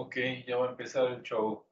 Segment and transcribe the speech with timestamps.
[0.00, 1.66] Ok, ya va a empezar el show.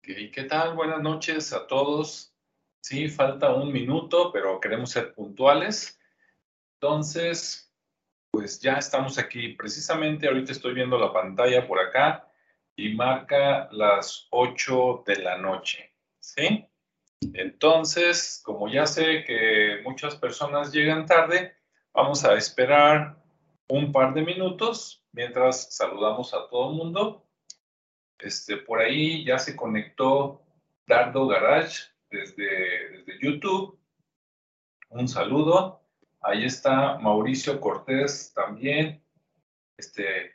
[0.00, 0.74] Okay, ¿Qué tal?
[0.74, 2.32] Buenas noches a todos.
[2.80, 6.00] Sí, falta un minuto, pero queremos ser puntuales.
[6.80, 7.67] Entonces,
[8.30, 9.50] pues ya estamos aquí.
[9.50, 12.28] Precisamente ahorita estoy viendo la pantalla por acá
[12.76, 15.92] y marca las 8 de la noche.
[16.20, 16.66] ¿Sí?
[17.34, 21.56] Entonces, como ya sé que muchas personas llegan tarde,
[21.92, 23.16] vamos a esperar
[23.68, 27.26] un par de minutos mientras saludamos a todo el mundo.
[28.18, 30.42] Este, por ahí ya se conectó
[30.86, 33.78] Dardo Garage desde, desde YouTube.
[34.90, 35.77] Un saludo.
[36.20, 39.02] Ahí está Mauricio Cortés también.
[39.76, 40.34] Este,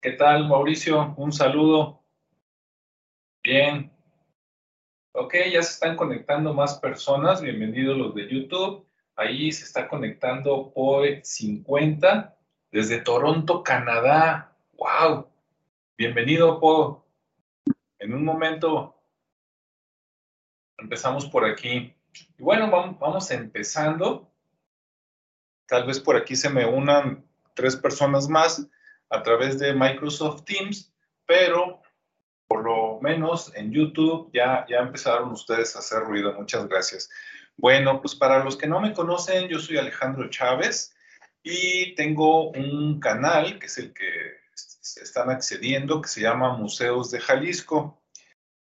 [0.00, 1.14] ¿qué tal, Mauricio?
[1.16, 2.04] Un saludo.
[3.42, 3.92] Bien.
[5.12, 7.40] Ok, ya se están conectando más personas.
[7.40, 8.88] Bienvenidos los de YouTube.
[9.14, 12.34] Ahí se está conectando Poe50
[12.72, 14.56] desde Toronto, Canadá.
[14.72, 15.30] ¡Wow!
[15.96, 17.00] Bienvenido, Poe.
[18.00, 19.00] En un momento
[20.78, 21.94] empezamos por aquí.
[22.36, 24.31] Y bueno, vamos empezando.
[25.72, 27.24] Tal vez por aquí se me unan
[27.54, 28.68] tres personas más
[29.08, 30.92] a través de Microsoft Teams,
[31.24, 31.80] pero
[32.46, 36.34] por lo menos en YouTube ya, ya empezaron ustedes a hacer ruido.
[36.34, 37.08] Muchas gracias.
[37.56, 40.94] Bueno, pues para los que no me conocen, yo soy Alejandro Chávez
[41.42, 44.10] y tengo un canal que es el que
[45.00, 48.01] están accediendo, que se llama Museos de Jalisco.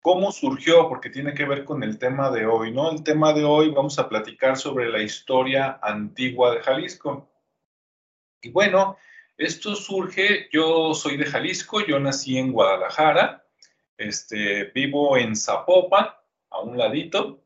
[0.07, 0.89] ¿Cómo surgió?
[0.89, 2.93] Porque tiene que ver con el tema de hoy, ¿no?
[2.93, 7.29] El tema de hoy vamos a platicar sobre la historia antigua de Jalisco.
[8.41, 8.99] Y bueno,
[9.37, 13.45] esto surge, yo soy de Jalisco, yo nací en Guadalajara,
[13.99, 16.07] este, vivo en Zapopan,
[16.51, 17.43] a un ladito,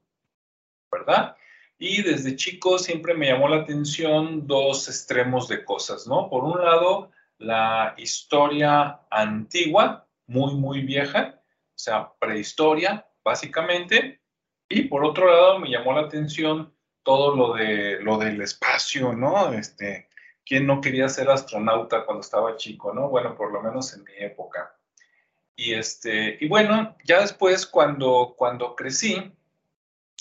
[0.93, 1.37] ¿verdad?
[1.79, 6.29] Y desde chico siempre me llamó la atención dos extremos de cosas, ¿no?
[6.29, 11.40] Por un lado, la historia antigua, muy, muy vieja,
[11.81, 14.21] o sea, prehistoria, básicamente.
[14.69, 19.51] Y por otro lado, me llamó la atención todo lo, de, lo del espacio, ¿no?
[19.55, 20.09] Este,
[20.45, 23.09] ¿Quién no quería ser astronauta cuando estaba chico, no?
[23.09, 24.77] Bueno, por lo menos en mi época.
[25.57, 29.33] Y, este, y bueno, ya después, cuando, cuando crecí,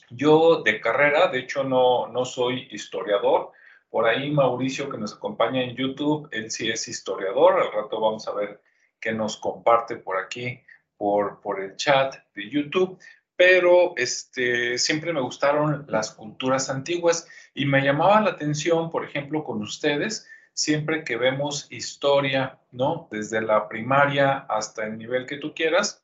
[0.09, 3.51] yo de carrera, de hecho no, no soy historiador,
[3.89, 8.27] por ahí Mauricio que nos acompaña en YouTube, él sí es historiador, al rato vamos
[8.27, 8.61] a ver
[8.99, 10.61] qué nos comparte por aquí,
[10.99, 12.99] por, el chat de YouTube,
[13.37, 19.45] pero este, siempre me gustaron las culturas antiguas y me llamaba la atención, por ejemplo,
[19.45, 23.07] con ustedes, siempre que vemos historia, ¿no?
[23.09, 26.03] Desde la primaria hasta el nivel que tú quieras,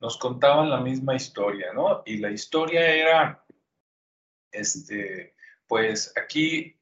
[0.00, 2.02] nos contaban la misma historia, ¿no?
[2.04, 3.44] Y la historia era,
[4.50, 5.36] este,
[5.68, 6.76] pues aquí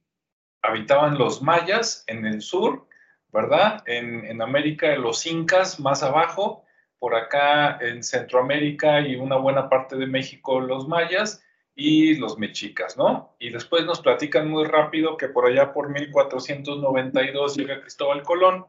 [0.63, 2.89] habitaban los mayas en el sur,
[3.31, 3.83] ¿verdad?
[3.87, 6.65] En, en América los incas más abajo,
[7.01, 11.43] por acá en Centroamérica y una buena parte de México los mayas
[11.75, 13.35] y los mexicas, ¿no?
[13.39, 18.67] Y después nos platican muy rápido que por allá por 1492 llega Cristóbal Colón,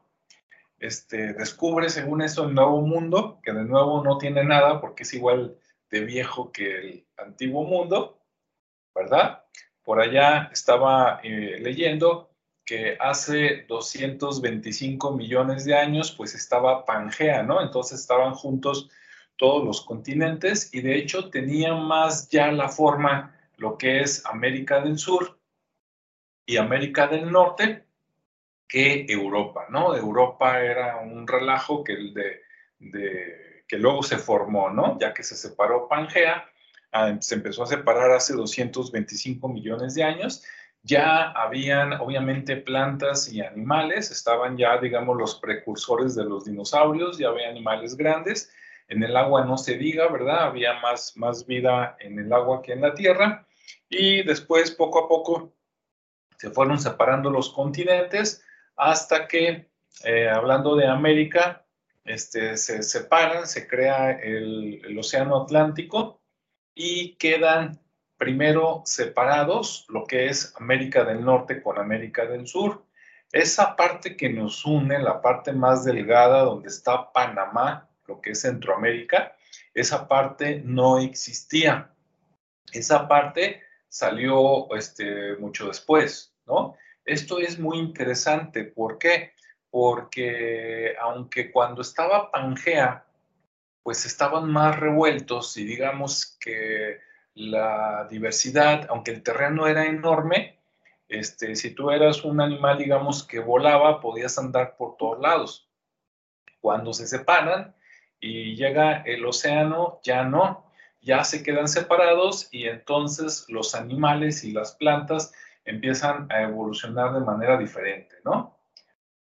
[0.79, 5.13] este, descubre según eso el nuevo mundo, que de nuevo no tiene nada porque es
[5.13, 5.57] igual
[5.89, 8.21] de viejo que el antiguo mundo,
[8.95, 9.43] ¿verdad?
[9.83, 12.30] Por allá estaba eh, leyendo
[12.65, 17.61] que hace 225 millones de años, pues estaba Pangea, ¿no?
[17.61, 18.89] Entonces estaban juntos
[19.35, 24.81] todos los continentes y de hecho tenían más ya la forma lo que es América
[24.81, 25.39] del Sur
[26.45, 27.85] y América del Norte
[28.67, 29.95] que Europa, ¿no?
[29.95, 31.95] Europa era un relajo que,
[32.79, 34.97] de, que luego se formó, ¿no?
[34.99, 36.45] Ya que se separó Pangea,
[36.91, 40.43] ah, se empezó a separar hace 225 millones de años
[40.83, 47.29] ya habían obviamente plantas y animales, estaban ya, digamos, los precursores de los dinosaurios, ya
[47.29, 48.51] había animales grandes.
[48.87, 50.43] En el agua no se diga, ¿verdad?
[50.43, 53.47] Había más, más vida en el agua que en la tierra.
[53.89, 55.53] Y después, poco a poco,
[56.37, 58.43] se fueron separando los continentes
[58.75, 59.69] hasta que,
[60.03, 61.65] eh, hablando de América,
[62.03, 66.21] este, se separan, se crea el, el Océano Atlántico
[66.73, 67.80] y quedan
[68.21, 72.85] primero separados, lo que es América del Norte con América del Sur.
[73.31, 78.41] Esa parte que nos une, la parte más delgada donde está Panamá, lo que es
[78.41, 79.35] Centroamérica,
[79.73, 81.89] esa parte no existía.
[82.71, 86.77] Esa parte salió este, mucho después, ¿no?
[87.03, 88.65] Esto es muy interesante.
[88.65, 89.33] ¿Por qué?
[89.71, 93.05] porque aunque cuando estaba Pangea,
[93.81, 96.99] pues estaban más revueltos y digamos que
[97.33, 100.59] la diversidad, aunque el terreno era enorme,
[101.07, 105.69] este, si tú eras un animal, digamos, que volaba, podías andar por todos lados.
[106.61, 107.75] Cuando se separan
[108.19, 114.51] y llega el océano, ya no, ya se quedan separados y entonces los animales y
[114.51, 115.33] las plantas
[115.65, 118.57] empiezan a evolucionar de manera diferente, ¿no?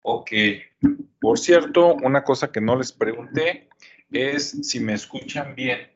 [0.03, 0.31] Ok.
[1.21, 3.69] Por cierto, una cosa que no les pregunté
[4.11, 5.91] es si me escuchan bien.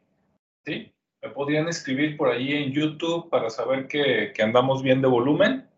[0.64, 0.92] ¿Sí?
[1.22, 5.68] ¿Me podrían escribir por ahí en YouTube para saber que, que andamos bien de volumen?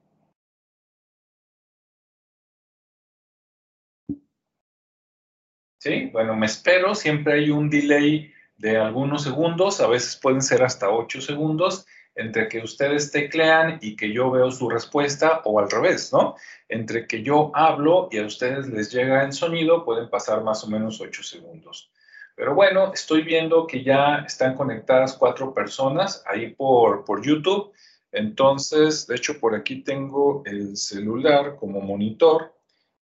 [5.81, 6.95] Sí, bueno, me espero.
[6.95, 11.85] Siempre hay un delay de algunos segundos, a veces pueden ser hasta 8 segundos
[12.15, 16.37] entre que ustedes teclean y que yo veo su respuesta o al revés, ¿no?
[16.69, 20.69] Entre que yo hablo y a ustedes les llega el sonido pueden pasar más o
[20.69, 21.91] menos 8 segundos.
[22.43, 27.73] Pero bueno, estoy viendo que ya están conectadas cuatro personas ahí por, por YouTube.
[28.11, 32.53] Entonces, de hecho, por aquí tengo el celular como monitor.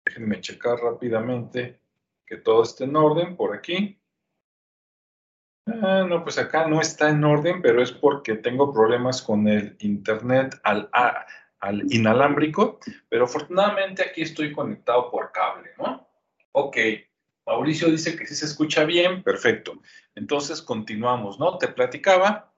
[0.04, 1.78] Déjenme checar rápidamente
[2.26, 4.02] que todo esté en orden por aquí.
[5.66, 9.76] Ah, no, pues acá no está en orden, pero es porque tengo problemas con el
[9.78, 10.90] internet al,
[11.60, 16.08] al inalámbrico, pero afortunadamente aquí estoy conectado por cable, ¿no?
[16.50, 16.76] Ok,
[17.48, 19.80] Mauricio dice que sí se escucha bien, perfecto.
[20.14, 21.56] Entonces continuamos, ¿no?
[21.56, 22.52] Te platicaba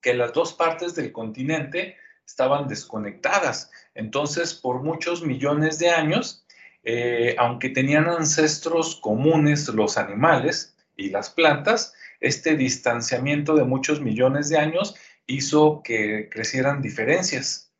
[0.00, 1.96] que las dos partes del continente
[2.26, 3.70] estaban desconectadas.
[3.94, 6.46] Entonces, por muchos millones de años,
[6.84, 14.48] eh, aunque tenían ancestros comunes los animales y las plantas, este distanciamiento de muchos millones
[14.48, 14.94] de años
[15.26, 17.70] hizo que crecieran diferencias.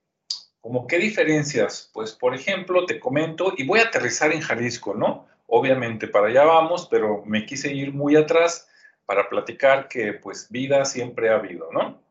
[0.60, 1.90] ¿Cómo qué diferencias?
[1.94, 5.26] Pues, por ejemplo, te comento, y voy a aterrizar en Jalisco, ¿no?
[5.48, 8.68] Obviamente para allá vamos, pero me quise ir muy atrás
[9.06, 12.02] para platicar que, pues, vida siempre ha habido, ¿no?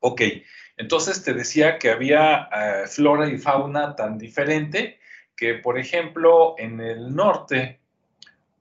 [0.00, 0.20] Ok,
[0.76, 4.98] entonces te decía que había eh, flora y fauna tan diferente
[5.36, 7.80] que, por ejemplo, en el norte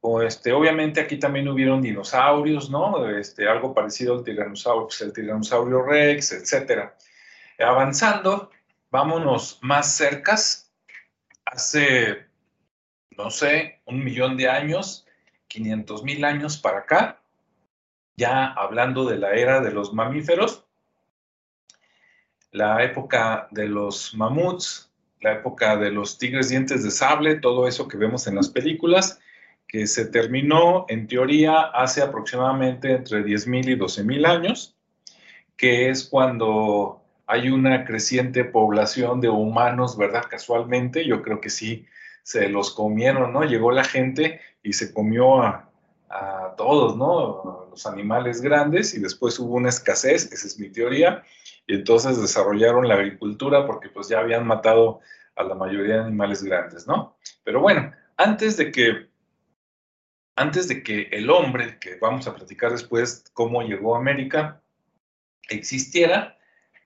[0.01, 3.07] o este, obviamente aquí también hubieron dinosaurios, ¿no?
[3.09, 6.95] Este, algo parecido al tiranosaurio, pues, el tiranosaurio rex, etcétera.
[7.59, 8.49] Avanzando,
[8.89, 10.71] vámonos más cercas.
[11.45, 12.25] Hace,
[13.17, 15.06] no sé, un millón de años,
[15.47, 17.21] 500 mil años para acá,
[18.15, 20.65] ya hablando de la era de los mamíferos,
[22.51, 24.91] la época de los mamuts,
[25.21, 29.19] la época de los tigres dientes de sable, todo eso que vemos en las películas,
[29.68, 34.75] que se terminó en teoría hace aproximadamente entre 10.000 y 12.000 años,
[35.56, 40.23] que es cuando hay una creciente población de humanos, ¿verdad?
[40.30, 41.85] Casualmente, yo creo que sí
[42.23, 43.44] se los comieron, ¿no?
[43.44, 45.69] Llegó la gente y se comió a,
[46.09, 47.68] a todos, ¿no?
[47.69, 51.23] Los animales grandes y después hubo una escasez, esa es mi teoría,
[51.66, 54.99] y entonces desarrollaron la agricultura porque pues ya habían matado
[55.35, 57.18] a la mayoría de animales grandes, ¿no?
[57.44, 59.11] Pero bueno, antes de que
[60.35, 64.61] antes de que el hombre, que vamos a platicar después cómo llegó a América,
[65.49, 66.37] existiera,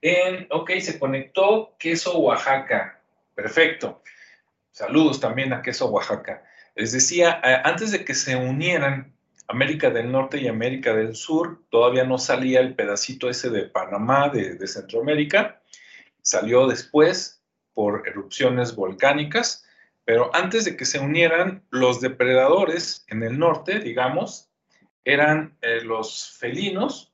[0.02, 3.02] en, ok, se conectó queso Oaxaca,
[3.34, 4.02] perfecto.
[4.76, 6.44] Saludos también a queso Oaxaca.
[6.76, 9.16] Les decía, eh, antes de que se unieran
[9.48, 14.28] América del Norte y América del Sur, todavía no salía el pedacito ese de Panamá,
[14.28, 15.62] de, Centroamérica,
[16.22, 17.42] salió después
[17.74, 19.64] por erupciones volcánicas,
[20.04, 24.50] pero antes de que se unieran, los depredadores en el norte, digamos,
[25.06, 27.14] eran eh, los felinos,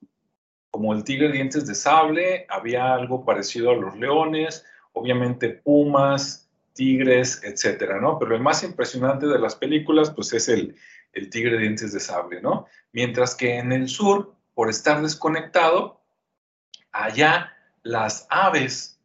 [0.72, 7.42] como el tigre dientes de sable, había algo parecido a los leones, obviamente pumas, tigres,
[7.44, 8.18] etcétera, ¿no?
[8.20, 10.76] Pero el más impresionante de las películas, pues es el,
[11.14, 12.68] el tigre dientes de sable, ¿no?
[12.92, 16.02] Mientras que en el sur, por estar desconectado,
[16.92, 19.00] allá las aves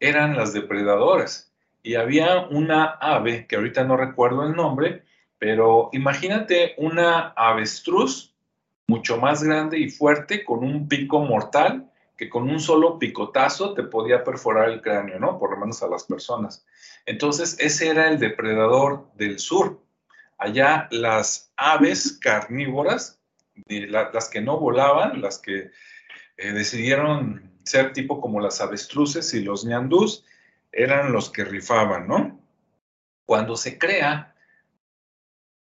[0.00, 1.52] eran las depredadoras
[1.82, 5.04] y había una ave, que ahorita no recuerdo el nombre,
[5.38, 8.34] pero imagínate una avestruz
[8.86, 11.90] mucho más grande y fuerte con un pico mortal
[12.22, 15.40] que con un solo picotazo te podía perforar el cráneo, ¿no?
[15.40, 16.64] Por lo menos a las personas.
[17.04, 19.82] Entonces, ese era el depredador del sur.
[20.38, 23.20] Allá las aves carnívoras,
[23.66, 25.72] las que no volaban, las que
[26.36, 30.24] eh, decidieron ser tipo como las avestruces y los ñandús,
[30.70, 32.40] eran los que rifaban, ¿no?
[33.26, 34.36] Cuando se crea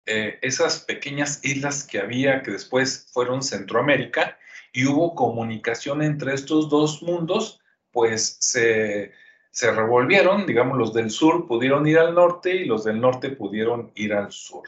[0.06, 4.38] eh, esas pequeñas islas que había, que después fueron Centroamérica,
[4.72, 7.60] y hubo comunicación entre estos dos mundos,
[7.92, 9.12] pues se
[9.52, 13.92] se revolvieron, digamos, los del sur pudieron ir al norte y los del norte pudieron
[13.96, 14.64] ir al sur.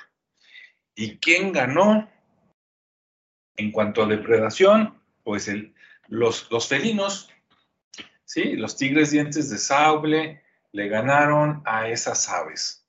[0.93, 2.09] ¿Y quién ganó?
[3.55, 5.49] En cuanto a depredación, pues
[6.07, 7.29] los, los felinos,
[8.25, 8.55] ¿sí?
[8.57, 10.43] los tigres dientes de sable
[10.73, 12.85] le ganaron a esas aves.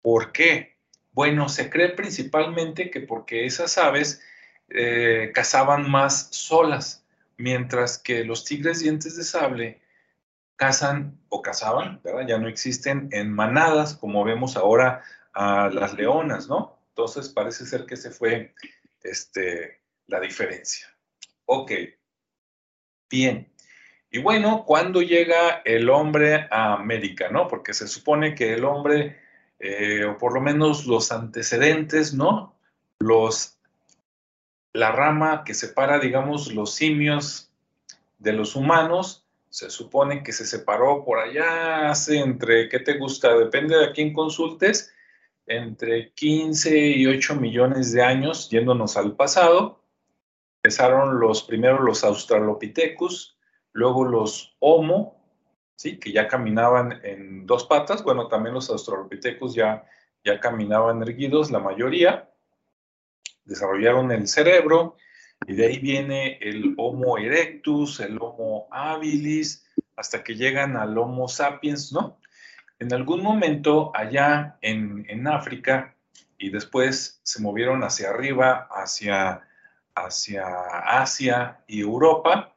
[0.00, 0.78] ¿Por qué?
[1.12, 4.22] Bueno, se cree principalmente que porque esas aves
[4.68, 7.04] eh, cazaban más solas,
[7.36, 9.80] mientras que los tigres dientes de sable
[10.56, 12.26] cazan o cazaban, ¿verdad?
[12.26, 15.02] Ya no existen en manadas como vemos ahora
[15.34, 16.78] a las leonas, ¿no?
[16.88, 18.54] Entonces parece ser que se fue
[19.02, 20.86] este, la diferencia.
[21.44, 21.72] Ok,
[23.10, 23.52] bien.
[24.10, 27.48] Y bueno, ¿cuándo llega el hombre a América, no?
[27.48, 29.20] Porque se supone que el hombre,
[29.58, 32.56] eh, o por lo menos los antecedentes, ¿no?
[32.98, 33.55] Los,
[34.76, 37.50] la rama que separa, digamos, los simios
[38.18, 43.34] de los humanos, se supone que se separó por allá hace entre, ¿qué te gusta?
[43.34, 44.92] Depende de a quién consultes,
[45.46, 49.80] entre 15 y 8 millones de años, yéndonos al pasado.
[50.62, 53.38] Empezaron los primeros los Australopithecus,
[53.72, 55.16] luego los Homo,
[55.74, 55.98] ¿sí?
[55.98, 58.02] que ya caminaban en dos patas.
[58.02, 59.86] Bueno, también los Australopithecus ya,
[60.22, 62.28] ya caminaban erguidos, la mayoría.
[63.46, 64.96] Desarrollaron el cerebro
[65.46, 69.64] y de ahí viene el Homo erectus, el Homo habilis,
[69.96, 72.18] hasta que llegan al Homo sapiens, ¿no?
[72.78, 75.96] En algún momento allá en, África
[76.38, 79.42] y después se movieron hacia arriba, hacia,
[79.94, 80.44] hacia
[80.84, 82.54] Asia y Europa,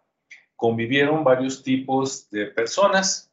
[0.56, 3.32] convivieron varios tipos de personas.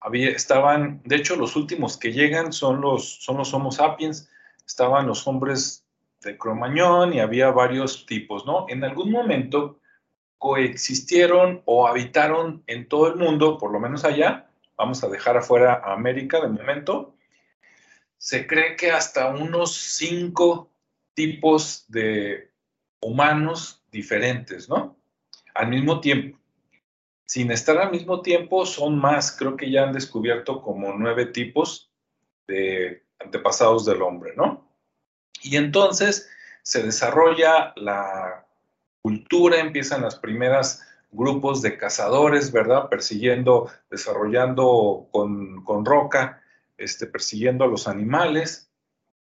[0.00, 4.30] Había, estaban, de hecho, los últimos que llegan son los, son los Homo sapiens,
[4.64, 5.79] estaban los hombres
[6.22, 8.66] de Cromañón y había varios tipos, ¿no?
[8.68, 9.80] En algún momento
[10.38, 15.82] coexistieron o habitaron en todo el mundo, por lo menos allá, vamos a dejar afuera
[15.84, 17.14] a América de momento,
[18.16, 20.70] se cree que hasta unos cinco
[21.14, 22.50] tipos de
[23.02, 24.96] humanos diferentes, ¿no?
[25.54, 26.38] Al mismo tiempo.
[27.26, 31.90] Sin estar al mismo tiempo, son más, creo que ya han descubierto como nueve tipos
[32.46, 34.69] de antepasados del hombre, ¿no?
[35.42, 36.28] Y entonces
[36.62, 38.46] se desarrolla la
[39.02, 42.88] cultura, empiezan las primeras grupos de cazadores, ¿verdad?
[42.88, 46.42] Persiguiendo, desarrollando con, roca,
[46.78, 48.70] este, persiguiendo a los animales.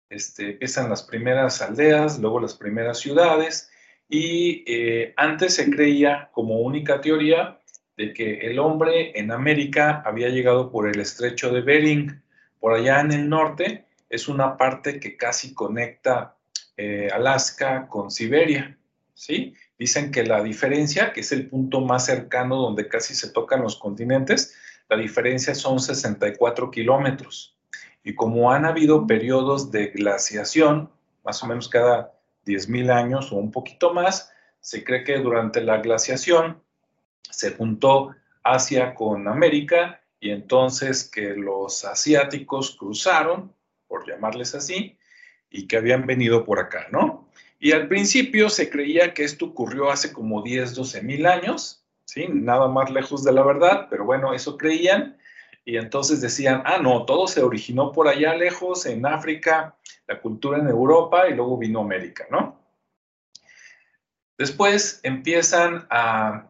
[0.09, 3.71] Este, empiezan las primeras aldeas, luego las primeras ciudades,
[4.09, 7.61] y eh, antes se creía como única teoría
[7.97, 12.23] de que el hombre en América había llegado por el estrecho de Bering,
[12.59, 16.37] por allá en el norte, es una parte que casi conecta
[16.77, 18.77] eh, Alaska con Siberia,
[19.15, 19.55] ¿sí?
[19.79, 23.77] Dicen que la diferencia, que es el punto más cercano donde casi se tocan los
[23.77, 24.55] continentes,
[24.89, 27.57] la diferencia son 64 kilómetros.
[28.03, 30.91] Y como han habido periodos de glaciación,
[31.25, 32.13] más o menos cada
[32.47, 36.61] 10.000 años o un poquito más, se cree que durante la glaciación
[37.31, 43.55] se juntó Asia con América y entonces que los asiáticos cruzaron,
[43.91, 44.97] por llamarles así,
[45.51, 47.29] y que habían venido por acá, ¿no?
[47.59, 52.27] Y al principio se creía que esto ocurrió hace como 10, 12 mil años, ¿sí?
[52.29, 55.19] Nada más lejos de la verdad, pero bueno, eso creían.
[55.65, 60.59] Y entonces decían, ah, no, todo se originó por allá lejos, en África, la cultura
[60.59, 62.61] en Europa y luego vino América, ¿no?
[64.39, 66.47] Después empiezan a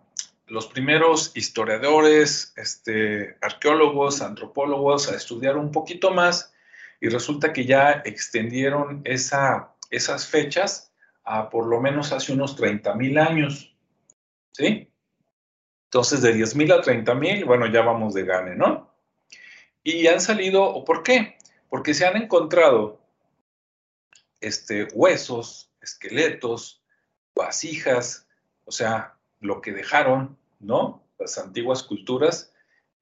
[0.46, 6.52] los primeros historiadores, este, arqueólogos, antropólogos a estudiar un poquito más
[7.00, 10.90] y resulta que ya extendieron esa, esas fechas
[11.50, 13.76] por lo menos hace unos 30 mil años.
[14.52, 14.92] ¿Sí?
[15.84, 18.94] Entonces, de 10 mil a 30 mil, bueno, ya vamos de gane, ¿no?
[19.82, 21.36] Y han salido, ¿por qué?
[21.68, 23.00] Porque se han encontrado
[24.40, 26.82] este, huesos, esqueletos,
[27.34, 28.28] vasijas,
[28.64, 31.04] o sea, lo que dejaron, ¿no?
[31.18, 32.52] Las antiguas culturas,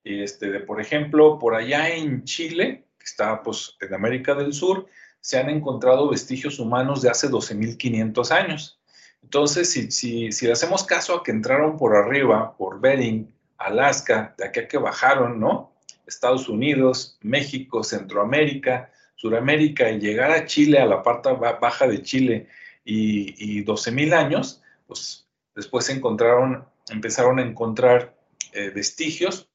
[0.05, 4.87] este, de, por ejemplo, por allá en Chile, está pues en América del Sur,
[5.21, 8.81] se han encontrado vestigios humanos de hace 12.500 años.
[9.23, 14.35] Entonces, si, si, si le hacemos caso a que entraron por arriba, por Bering, Alaska,
[14.39, 15.73] de aquí a que bajaron, ¿no?
[16.07, 22.49] Estados Unidos, México, Centroamérica, Suramérica y llegar a Chile, a la parte baja de Chile
[22.85, 28.17] y, y 12.000 años, pues después encontraron, empezaron a encontrar
[28.53, 29.51] eh, vestigios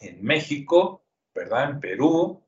[0.00, 1.02] en México,
[1.34, 1.70] ¿verdad?
[1.70, 2.42] En Perú,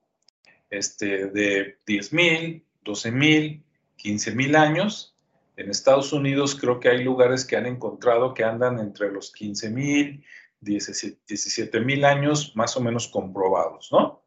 [0.77, 3.63] este, de 10.000, 12.000,
[3.99, 5.17] 15.000 años.
[5.57, 10.23] En Estados Unidos creo que hay lugares que han encontrado que andan entre los 15.000,
[10.65, 14.23] 17 mil años más o menos comprobados, ¿no?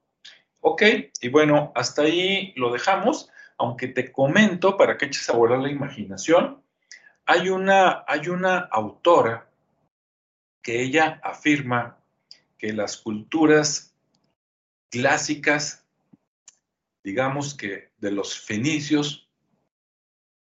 [0.62, 0.84] Ok,
[1.22, 5.72] y bueno, hasta ahí lo dejamos, aunque te comento para que eches a volar la
[5.72, 6.62] imaginación,
[7.26, 9.50] hay una, hay una autora
[10.62, 11.98] que ella afirma
[12.58, 13.96] que las culturas
[14.90, 15.86] clásicas,
[17.08, 19.30] digamos que de los fenicios,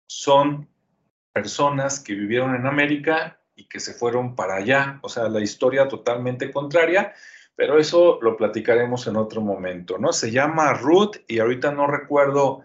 [0.07, 0.67] son
[1.31, 5.88] personas que vivieron en América y que se fueron para allá, o sea, la historia
[5.88, 7.13] totalmente contraria,
[7.55, 10.12] pero eso lo platicaremos en otro momento, ¿no?
[10.12, 12.63] Se llama Ruth y ahorita no recuerdo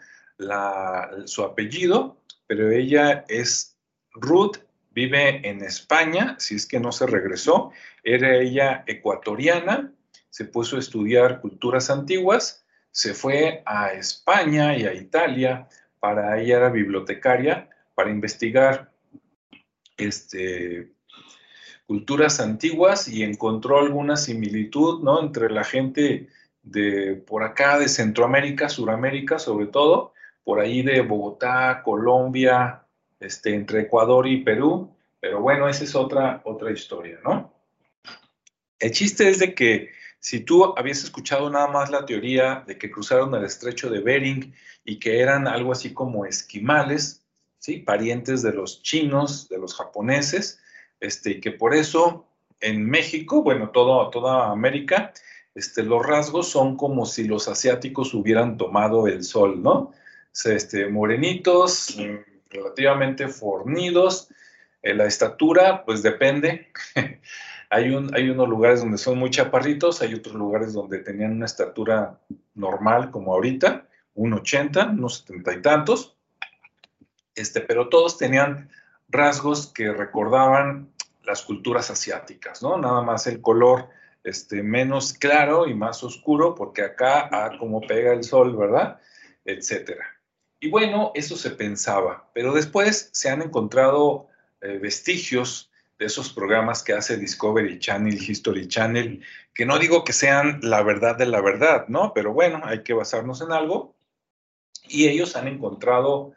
[1.26, 3.76] su apellido, pero ella es
[4.14, 4.56] Ruth,
[4.92, 7.70] vive en España, si es que no se regresó,
[8.02, 9.92] era ella ecuatoriana,
[10.30, 15.68] se puso a estudiar culturas antiguas, se fue a España y a Italia,
[15.98, 18.90] para ella era bibliotecaria, para investigar
[19.96, 20.92] este,
[21.86, 25.20] culturas antiguas y encontró alguna similitud, ¿no?
[25.20, 26.28] Entre la gente
[26.62, 30.12] de por acá, de Centroamérica, Suramérica sobre todo,
[30.44, 32.82] por ahí de Bogotá, Colombia,
[33.18, 37.52] este, entre Ecuador y Perú, pero bueno, esa es otra, otra historia, ¿no?
[38.78, 42.90] El chiste es de que si tú habías escuchado nada más la teoría de que
[42.90, 44.54] cruzaron el estrecho de Bering
[44.84, 47.24] y que eran algo así como esquimales,
[47.58, 47.78] ¿sí?
[47.78, 50.60] Parientes de los chinos, de los japoneses,
[51.00, 52.26] este, y que por eso
[52.60, 55.12] en México, bueno, todo, toda América,
[55.54, 59.92] este, los rasgos son como si los asiáticos hubieran tomado el sol, ¿no?
[60.44, 61.96] Este, morenitos,
[62.50, 64.28] relativamente fornidos,
[64.82, 66.68] eh, la estatura, pues depende.
[67.70, 71.46] hay, un, hay unos lugares donde son muy chaparritos, hay otros lugares donde tenían una
[71.46, 72.18] estatura
[72.54, 76.16] normal, como ahorita, un 80, unos 70 y tantos,
[77.36, 78.70] este, pero todos tenían
[79.08, 80.90] rasgos que recordaban
[81.24, 82.76] las culturas asiáticas, ¿no?
[82.76, 83.88] Nada más el color
[84.24, 89.00] este, menos claro y más oscuro, porque acá, ah, como pega el sol, ¿verdad?
[89.44, 90.04] Etcétera.
[90.58, 94.26] Y bueno, eso se pensaba, pero después se han encontrado
[94.60, 95.69] eh, vestigios
[96.00, 99.22] de esos programas que hace Discovery Channel, History Channel,
[99.54, 102.14] que no digo que sean la verdad de la verdad, ¿no?
[102.14, 103.94] Pero bueno, hay que basarnos en algo.
[104.88, 106.32] Y ellos han encontrado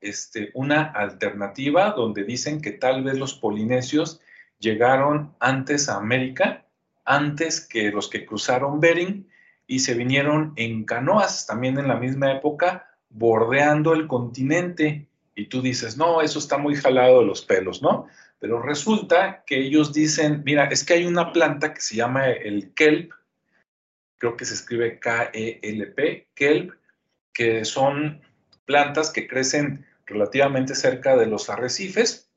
[0.00, 4.20] este, una alternativa donde dicen que tal vez los polinesios
[4.60, 6.64] llegaron antes a América,
[7.04, 9.28] antes que los que cruzaron Bering
[9.66, 15.08] y se vinieron en canoas también en la misma época, bordeando el continente.
[15.34, 18.06] Y tú dices, no, eso está muy jalado de los pelos, ¿no?
[18.40, 22.72] Pero resulta que ellos dicen, mira, es que hay una planta que se llama el
[22.74, 23.12] kelp,
[24.18, 26.72] creo que se escribe K-E-L-P, kelp,
[27.32, 28.22] que son
[28.64, 32.30] plantas que crecen relativamente cerca de los arrecifes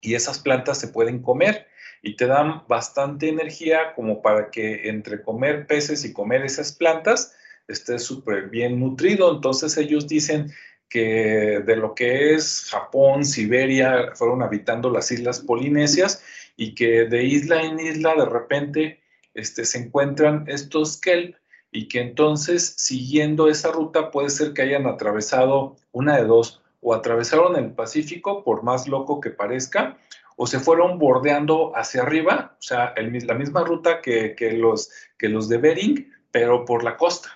[0.00, 1.68] y esas plantas se pueden comer
[2.02, 7.36] y te dan bastante energía como para que entre comer peces y comer esas plantas
[7.68, 9.34] estés súper bien nutrido.
[9.34, 10.52] Entonces ellos dicen
[10.90, 16.22] que de lo que es Japón, Siberia, fueron habitando las islas polinesias
[16.56, 19.00] y que de isla en isla de repente
[19.32, 21.36] este, se encuentran estos kelp
[21.70, 26.94] y que entonces siguiendo esa ruta puede ser que hayan atravesado una de dos o
[26.94, 29.98] atravesaron el Pacífico, por más loco que parezca,
[30.36, 35.48] o se fueron bordeando hacia arriba, o sea, la misma ruta que, los, que los
[35.48, 37.28] de Bering, pero por la costa,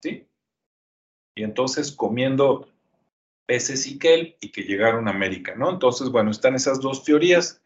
[0.00, 0.26] ¿sí?
[1.34, 2.67] Y entonces comiendo
[3.48, 5.70] peces y kelp y que llegaron a América, ¿no?
[5.70, 7.62] Entonces, bueno, están esas dos teorías,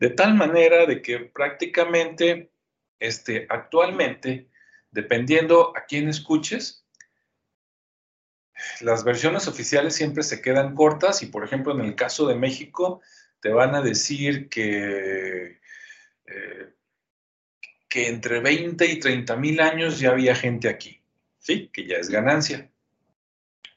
[0.00, 2.50] de tal manera de que prácticamente,
[2.98, 4.48] este, actualmente,
[4.90, 6.84] dependiendo a quién escuches,
[8.80, 13.00] las versiones oficiales siempre se quedan cortas y, por ejemplo, en el caso de México,
[13.38, 15.60] te van a decir que,
[16.26, 16.72] eh,
[17.88, 21.00] que entre 20 y 30 mil años ya había gente aquí,
[21.38, 21.70] ¿sí?
[21.72, 22.68] Que ya es ganancia.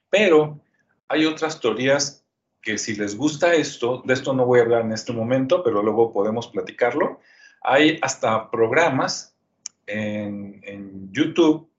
[0.09, 0.64] Pero
[1.07, 2.25] hay otras teorías
[2.61, 5.83] que si les gusta esto, de esto no voy a hablar en este momento, pero
[5.83, 7.19] luego podemos platicarlo.
[7.61, 9.35] Hay hasta programas
[9.85, 11.69] en, YouTube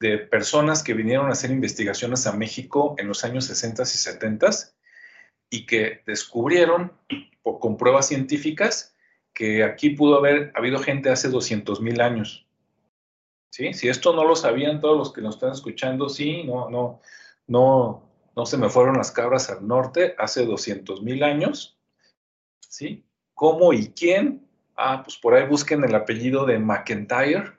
[0.00, 4.50] de personas que vinieron a hacer investigaciones a México en los años 60 y 70
[5.48, 6.92] y que descubrieron
[7.42, 8.94] con pruebas científicas
[9.32, 12.46] que aquí pudo haber habido gente hace 200 mil años.
[13.50, 13.72] ¿Sí?
[13.72, 17.00] Si esto no lo sabían todos los que nos están escuchando, sí, no, no,
[17.46, 18.02] no,
[18.34, 21.78] no se me fueron las cabras al norte hace 200 mil años.
[22.60, 23.04] ¿Sí?
[23.34, 24.46] ¿Cómo y quién?
[24.76, 27.52] Ah, pues por ahí busquen el apellido de McIntyre,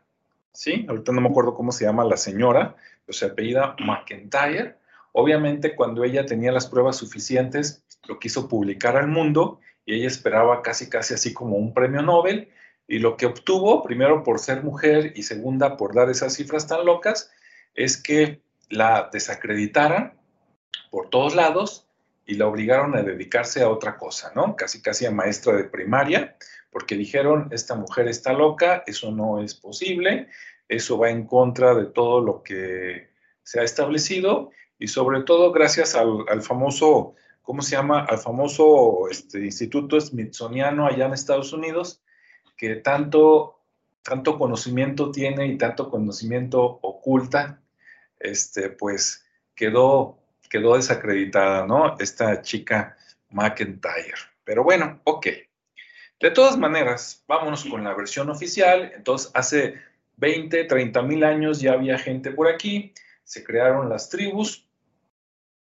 [0.51, 0.85] ¿sí?
[0.87, 4.77] Ahorita no me acuerdo cómo se llama la señora, pero se apellida McIntyre.
[5.13, 10.61] Obviamente, cuando ella tenía las pruebas suficientes, lo quiso publicar al mundo y ella esperaba
[10.61, 12.49] casi, casi así como un premio Nobel,
[12.87, 16.85] y lo que obtuvo, primero por ser mujer y segunda por dar esas cifras tan
[16.85, 17.31] locas,
[17.73, 20.19] es que la desacreditaran
[20.89, 21.87] por todos lados
[22.25, 24.55] y la obligaron a dedicarse a otra cosa, ¿no?
[24.55, 26.35] Casi, casi a maestra de primaria,
[26.71, 30.27] porque dijeron, esta mujer está loca, eso no es posible,
[30.67, 33.09] eso va en contra de todo lo que
[33.43, 38.03] se ha establecido y sobre todo gracias al, famoso, ¿cómo se llama?
[38.03, 42.03] Al famoso este, Instituto Smithsoniano allá en Estados Unidos,
[42.57, 43.61] que tanto,
[44.03, 47.61] tanto conocimiento tiene y tanto conocimiento oculta,
[48.19, 49.25] este, pues
[49.55, 50.17] quedó,
[50.49, 51.95] quedó desacreditada, ¿no?
[51.99, 52.97] Esta chica
[53.29, 54.15] McIntyre.
[54.43, 55.27] Pero bueno, ok.
[56.19, 58.91] De todas maneras, vámonos con la versión oficial.
[58.95, 59.75] Entonces, hace
[60.17, 64.67] 20, 30 mil años ya había gente por aquí, se crearon las tribus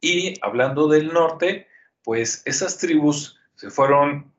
[0.04, 1.68] y hablando del norte,
[2.04, 4.34] pues esas tribus se fueron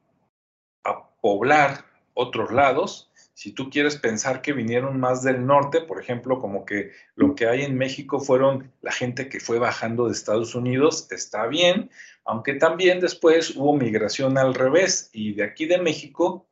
[0.84, 3.10] a poblar otros lados.
[3.34, 7.48] Si tú quieres pensar que vinieron más del norte, por ejemplo, como que lo que
[7.48, 11.90] hay en México fueron la gente que fue bajando de Estados Unidos, está bien,
[12.24, 16.46] aunque también después hubo migración al revés y de aquí de México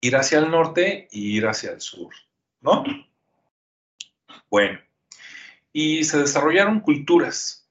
[0.00, 2.12] ir hacia el norte y ir hacia el sur,
[2.60, 2.82] ¿no?
[4.50, 4.80] Bueno,
[5.72, 7.70] y se desarrollaron culturas,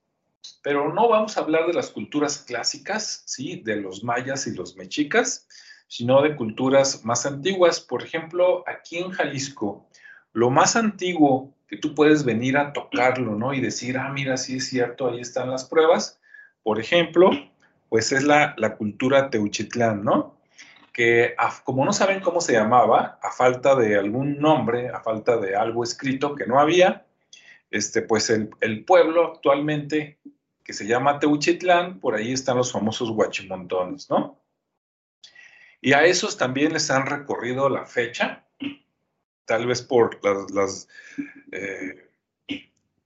[0.63, 3.61] pero no vamos a hablar de las culturas clásicas, ¿sí?
[3.63, 5.47] De los mayas y los mexicas,
[5.91, 7.81] sino de culturas más antiguas.
[7.81, 9.85] Por ejemplo, aquí en Jalisco,
[10.31, 13.53] lo más antiguo que tú puedes venir a tocarlo, ¿no?
[13.53, 16.17] Y decir, ah, mira, sí es cierto, ahí están las pruebas.
[16.63, 17.31] Por ejemplo,
[17.89, 20.37] pues es la, cultura Teuchitlán, ¿no?
[20.93, 25.57] Que como no saben cómo se llamaba, a falta de algún nombre, a falta de
[25.57, 27.05] algo escrito que no había,
[27.69, 30.19] este, pues el, el pueblo actualmente
[30.63, 34.40] que se llama Teuchitlán, por ahí están los famosos guachimontones, ¿no?
[35.81, 38.45] Y a esos también les han recorrido la fecha,
[39.45, 40.19] tal vez por
[41.51, 42.09] eh,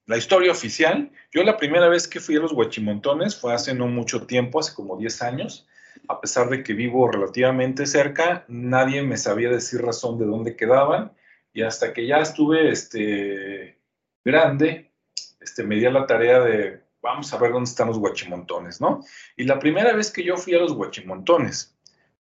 [0.06, 1.10] la historia oficial.
[1.32, 4.74] Yo la primera vez que fui a los Huachimontones fue hace no mucho tiempo, hace
[4.74, 5.68] como 10 años.
[6.10, 11.14] A pesar de que vivo relativamente cerca, nadie me sabía decir razón de dónde quedaban.
[11.54, 13.80] Y hasta que ya estuve este,
[14.26, 14.92] grande,
[15.40, 19.06] este, me di a la tarea de, vamos a ver dónde están los Huachimontones, ¿no?
[19.38, 21.75] Y la primera vez que yo fui a los Huachimontones,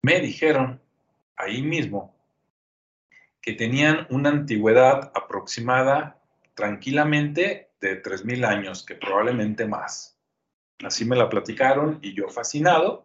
[0.06, 0.80] me dijeron
[1.36, 2.16] ahí mismo
[3.42, 6.22] que tenían una antigüedad aproximada
[6.54, 10.16] tranquilamente de 3.000 años, que probablemente más.
[10.84, 13.04] Así me la platicaron y yo fascinado.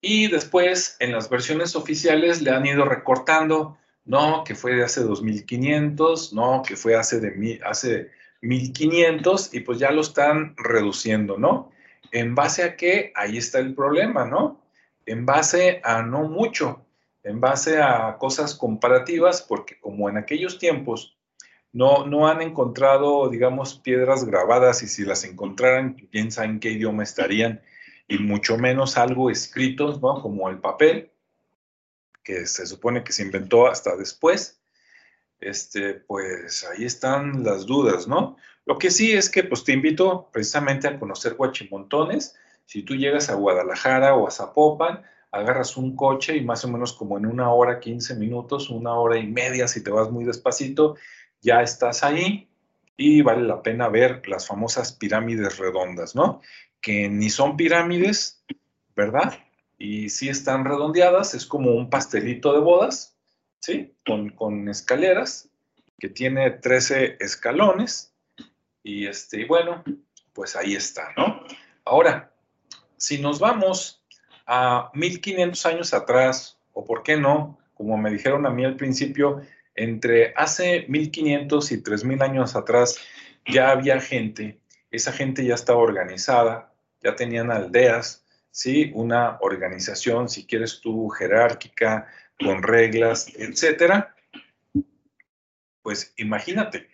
[0.00, 5.00] Y después en las versiones oficiales le han ido recortando, no, que fue de hace
[5.00, 11.72] 2500, no, que fue hace, de, hace 1500 y pues ya lo están reduciendo, ¿no?
[12.12, 13.12] ¿En base a qué?
[13.16, 14.67] Ahí está el problema, ¿no?
[15.08, 16.84] En base a no mucho,
[17.22, 21.16] en base a cosas comparativas, porque como en aquellos tiempos
[21.72, 25.96] no, no han encontrado, digamos, piedras grabadas y si las encontraran,
[26.30, 27.62] sabe en qué idioma estarían,
[28.06, 30.22] y mucho menos algo escrito, ¿no?
[30.22, 31.10] Como el papel,
[32.24, 34.60] que se supone que se inventó hasta después,
[35.40, 38.36] este, pues ahí están las dudas, ¿no?
[38.64, 42.36] Lo que sí es que pues te invito precisamente a conocer Guachimontones,
[42.68, 45.02] si tú llegas a Guadalajara o a Zapopan,
[45.32, 49.16] agarras un coche y más o menos como en una hora, 15 minutos, una hora
[49.16, 50.96] y media, si te vas muy despacito,
[51.40, 52.46] ya estás ahí
[52.94, 56.42] y vale la pena ver las famosas pirámides redondas, ¿no?
[56.82, 58.44] Que ni son pirámides,
[58.94, 59.32] ¿verdad?
[59.78, 63.16] Y sí están redondeadas, es como un pastelito de bodas,
[63.60, 63.94] ¿sí?
[64.04, 65.48] Con, con escaleras,
[65.98, 68.12] que tiene 13 escalones.
[68.82, 69.82] Y este, bueno,
[70.34, 71.44] pues ahí está, ¿no?
[71.86, 72.34] Ahora,
[72.98, 74.02] si nos vamos
[74.46, 79.40] a 1500 años atrás, o por qué no, como me dijeron a mí al principio,
[79.74, 82.98] entre hace 1500 y 3000 años atrás
[83.46, 84.58] ya había gente,
[84.90, 88.90] esa gente ya estaba organizada, ya tenían aldeas, ¿sí?
[88.94, 92.08] Una organización, si quieres tú, jerárquica,
[92.38, 94.14] con reglas, etcétera.
[95.82, 96.88] Pues imagínate,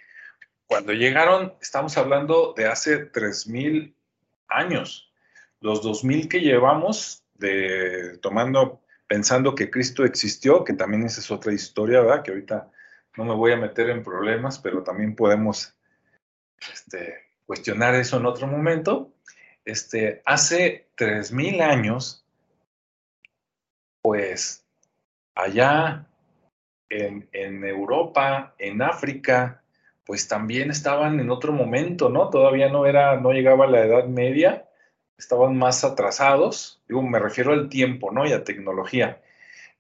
[0.66, 3.94] cuando llegaron, estamos hablando de hace 3000
[4.48, 5.10] años,
[5.64, 11.55] los 2000 que llevamos de tomando pensando que Cristo existió, que también esa es otra
[11.55, 12.22] historia, ¿verdad?
[12.22, 12.70] Que ahorita
[13.16, 15.74] no me voy a meter en problemas, pero también podemos
[16.70, 17.14] este,
[17.46, 19.14] cuestionar eso en otro momento.
[19.64, 22.27] Este, hace 3000 años,
[24.03, 24.66] pues
[25.35, 26.07] allá
[26.90, 29.62] en, en Europa, en África,
[30.05, 32.29] pues también estaban en otro momento, ¿no?
[32.29, 34.68] Todavía no era, no llegaba la Edad Media,
[35.18, 38.27] estaban más atrasados, digo, me refiero al tiempo, ¿no?
[38.27, 39.22] Y a tecnología.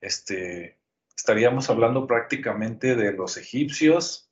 [0.00, 0.78] Este,
[1.16, 4.30] estaríamos hablando prácticamente de los egipcios,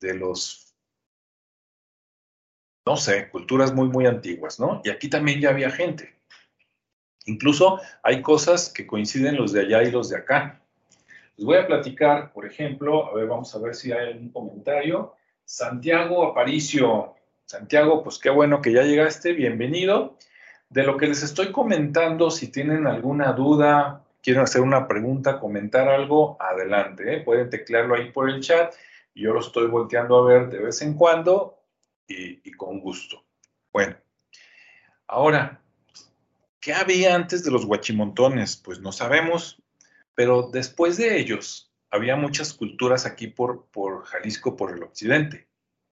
[0.00, 0.74] de los,
[2.86, 4.80] no sé, culturas muy, muy antiguas, ¿no?
[4.84, 6.14] Y aquí también ya había gente.
[7.26, 10.60] Incluso hay cosas que coinciden los de allá y los de acá.
[11.36, 15.14] Les voy a platicar, por ejemplo, a ver, vamos a ver si hay algún comentario.
[15.44, 17.14] Santiago Aparicio.
[17.46, 20.16] Santiago, pues qué bueno que ya llegaste, bienvenido.
[20.68, 25.88] De lo que les estoy comentando, si tienen alguna duda, quieren hacer una pregunta, comentar
[25.88, 27.14] algo, adelante.
[27.14, 27.20] ¿eh?
[27.20, 28.74] Pueden teclearlo ahí por el chat.
[29.14, 31.58] Yo lo estoy volteando a ver de vez en cuando
[32.08, 33.22] y, y con gusto.
[33.72, 33.96] Bueno,
[35.06, 35.60] ahora,
[36.64, 38.56] ¿Qué había antes de los guachimontones?
[38.56, 39.62] Pues no sabemos,
[40.14, 45.46] pero después de ellos había muchas culturas aquí por, por Jalisco, por el occidente.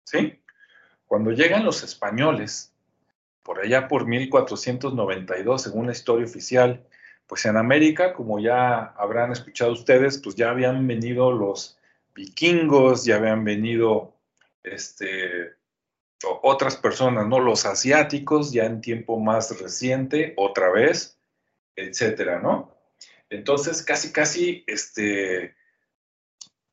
[0.04, 0.42] ¿Sí?
[1.09, 2.73] Cuando llegan los españoles,
[3.42, 6.87] por allá por 1492, según la historia oficial,
[7.27, 11.79] pues en América, como ya habrán escuchado ustedes, pues ya habían venido los
[12.14, 14.14] vikingos, ya habían venido
[14.62, 15.55] este,
[16.42, 17.40] otras personas, ¿no?
[17.40, 21.18] Los asiáticos ya en tiempo más reciente, otra vez,
[21.75, 22.75] etcétera, ¿no?
[23.31, 25.55] Entonces, casi, casi, este,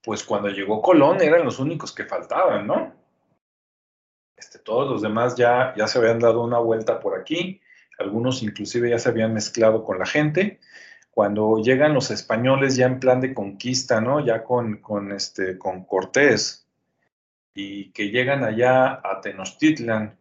[0.04, 3.05] pues cuando llegó Colón eran los únicos que faltaban, ¿no?
[4.56, 7.62] Este, todos los demás ya, ya se habían dado una vuelta por aquí,
[8.00, 10.60] algunos inclusive ya se habían mezclado con la gente.
[11.12, 14.26] Cuando llegan los españoles ya en plan de conquista, ¿no?
[14.26, 16.68] Ya con, con, este, con Cortés,
[17.54, 20.18] y que llegan allá a Tenochtitlan,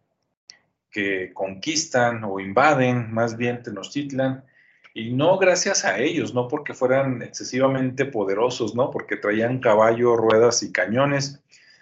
[0.89, 4.43] que conquistan o invaden más bien Tenochtitlan,
[4.93, 10.63] y no gracias a ellos, no porque fueran excesivamente poderosos, no porque traían caballo, ruedas
[10.63, 11.41] y cañones,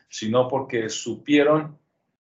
[0.10, 1.78] sino porque supieron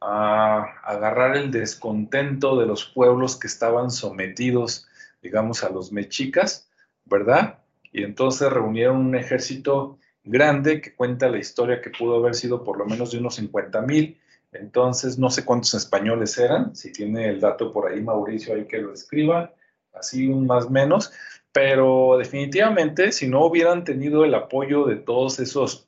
[0.02, 4.88] ah, agarrar el descontento de los pueblos que estaban sometidos,
[5.22, 6.70] digamos, a los mexicas,
[7.06, 7.60] ¿verdad?
[7.92, 12.78] Y entonces reunieron un ejército grande que cuenta la historia que pudo haber sido por
[12.78, 14.18] lo menos de unos 50 mil.
[14.52, 18.80] Entonces, no sé cuántos españoles eran, si tiene el dato por ahí Mauricio, ahí que
[18.80, 19.54] lo escriba,
[19.94, 21.12] así un más menos,
[21.52, 25.88] pero definitivamente si no hubieran tenido el apoyo de todos esos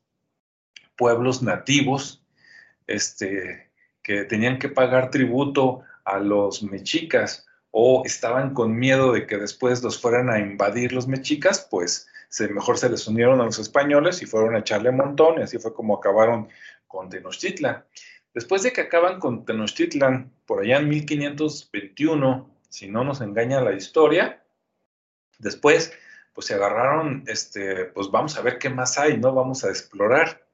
[0.96, 2.24] pueblos nativos,
[2.88, 3.71] este,
[4.04, 9.82] que tenían que pagar tributo a los mexicas o estaban con miedo de que después
[9.82, 12.08] los fueran a invadir los mexicas, pues
[12.54, 15.74] mejor se les unieron a los españoles y fueron a echarle montón, y así fue
[15.74, 16.50] como acabaron
[16.88, 17.84] con Tenochtitlan.
[18.34, 23.74] Después de que acaban con Tenochtitlan, por allá en 1521, si no nos engaña la
[23.74, 24.44] historia,
[25.40, 25.94] después
[26.34, 29.34] pues se agarraron, este, pues vamos a ver qué más hay, ¿no?
[29.34, 30.46] Vamos a explorar.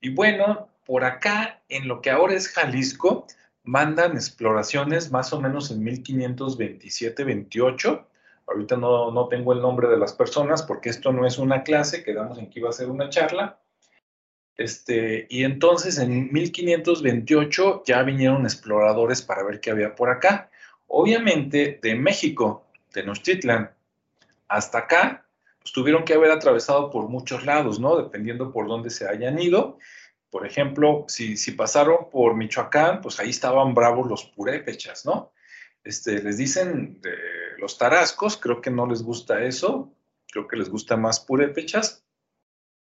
[0.00, 3.26] Y bueno, por acá, en lo que ahora es Jalisco,
[3.64, 8.06] mandan exploraciones más o menos en 1527-28
[8.46, 12.38] Ahorita no, tengo el nombre de las personas porque esto no es una clase, quedamos
[12.38, 13.58] en que iba a ser una charla.
[14.56, 20.50] Este, y entonces en 1528 ya vinieron exploradores para ver qué había por acá.
[20.86, 23.70] Obviamente de México, de Tenochtitlan,
[24.48, 25.24] hasta acá,
[25.60, 27.96] pues tuvieron que haber atravesado por muchos lados, ¿no?
[27.96, 29.78] Dependiendo por dónde se hayan ido.
[30.32, 35.30] Por ejemplo, si, pasaron por Michoacán, pues ahí estaban bravos los purépechas, ¿no?
[35.84, 37.14] Este, les dicen de
[37.58, 39.92] los tarascos, creo que no les gusta eso,
[40.32, 42.06] creo que les gusta más purépechas,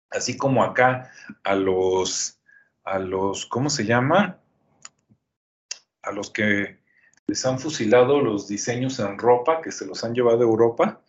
[0.09, 2.41] así como acá a los,
[2.83, 4.41] a los, ¿cómo se llama?
[6.01, 6.79] A los que
[7.27, 11.03] les han fusilado los diseños en ropa, que se los han llevado a Europa.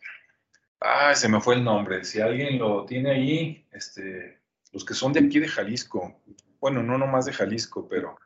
[0.82, 2.04] Ah, se me fue el nombre.
[2.04, 4.42] Si alguien lo tiene ahí, este,
[4.76, 6.22] los que son de aquí de Jalisco,
[6.60, 8.20] bueno, no nomás de Jalisco, pero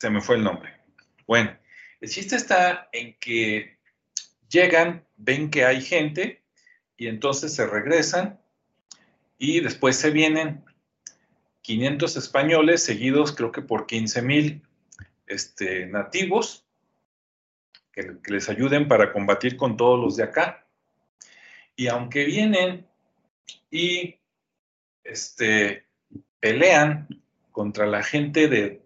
[0.00, 0.74] se me fue el nombre.
[1.24, 1.56] Bueno,
[2.00, 3.78] el chiste está en que
[4.50, 6.42] llegan, ven que hay gente
[6.96, 8.40] y entonces se regresan
[9.38, 10.64] y después se vienen
[11.62, 14.62] 500 españoles seguidos creo que por 15 mil
[15.28, 16.66] este, nativos
[17.92, 20.66] que, les ayuden para combatir con todos los de acá.
[21.76, 22.88] Y aunque vienen
[23.70, 24.16] y
[25.04, 25.86] este,
[26.40, 27.08] pelean
[27.52, 28.82] contra la gente de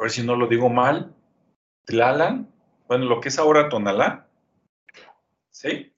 [0.00, 1.14] a ver si no lo digo mal,
[1.84, 2.50] Tlalan,
[2.88, 4.28] bueno, lo que es ahora Tonalá,
[5.50, 5.92] ¿sí?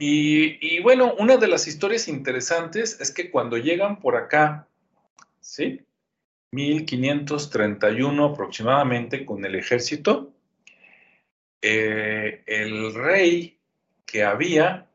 [0.00, 4.68] Y, bueno, una de las historias interesantes es que cuando llegan por acá,
[5.40, 5.84] ¿sí?
[6.52, 10.32] 1531 aproximadamente con el ejército,
[11.60, 13.58] eh, el rey
[14.06, 14.87] que había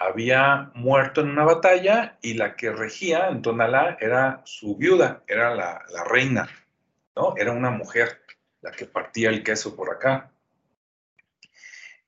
[0.00, 5.54] había muerto en una batalla y la que regía en Tonalá era su viuda, era
[5.54, 6.48] la reina.
[7.36, 8.20] Era una mujer.
[8.62, 10.30] la que partía el queso por acá.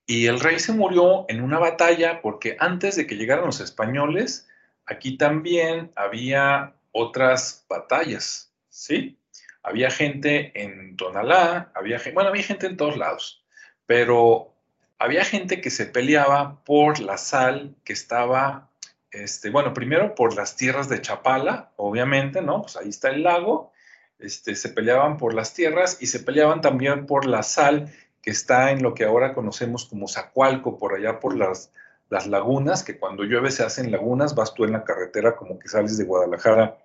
[0.05, 4.47] Y el rey se murió en una batalla porque antes de que llegaran los españoles,
[4.85, 9.19] aquí también había otras batallas, ¿sí?
[9.63, 13.43] Había gente en Tonalá, había, bueno, había gente en todos lados,
[13.87, 14.52] pero
[15.03, 18.71] había gente que se peleaba por la sal que estaba,
[19.11, 22.62] este, bueno, primero por las tierras de Chapala, obviamente, ¿no?
[22.62, 23.73] Pues ahí está el lago,
[24.21, 28.71] este, se peleaban por las tierras y se peleaban también por la sal que está
[28.71, 31.73] en lo que ahora conocemos como Zacualco, por allá por las,
[32.09, 35.67] las lagunas, que cuando llueve se hacen lagunas, vas tú en la carretera como que
[35.67, 36.79] sales de Guadalajara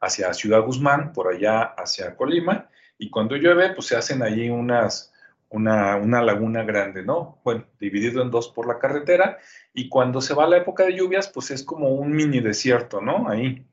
[0.00, 5.12] hacia Ciudad Guzmán, por allá hacia Colima, y cuando llueve, pues se hacen allí unas,
[5.48, 7.40] una, una, laguna grande, ¿no?
[7.44, 9.38] Bueno, dividido en dos por la carretera,
[9.72, 13.28] y cuando se va la época de lluvias, pues es como un mini desierto, ¿no?
[13.28, 13.64] Ahí.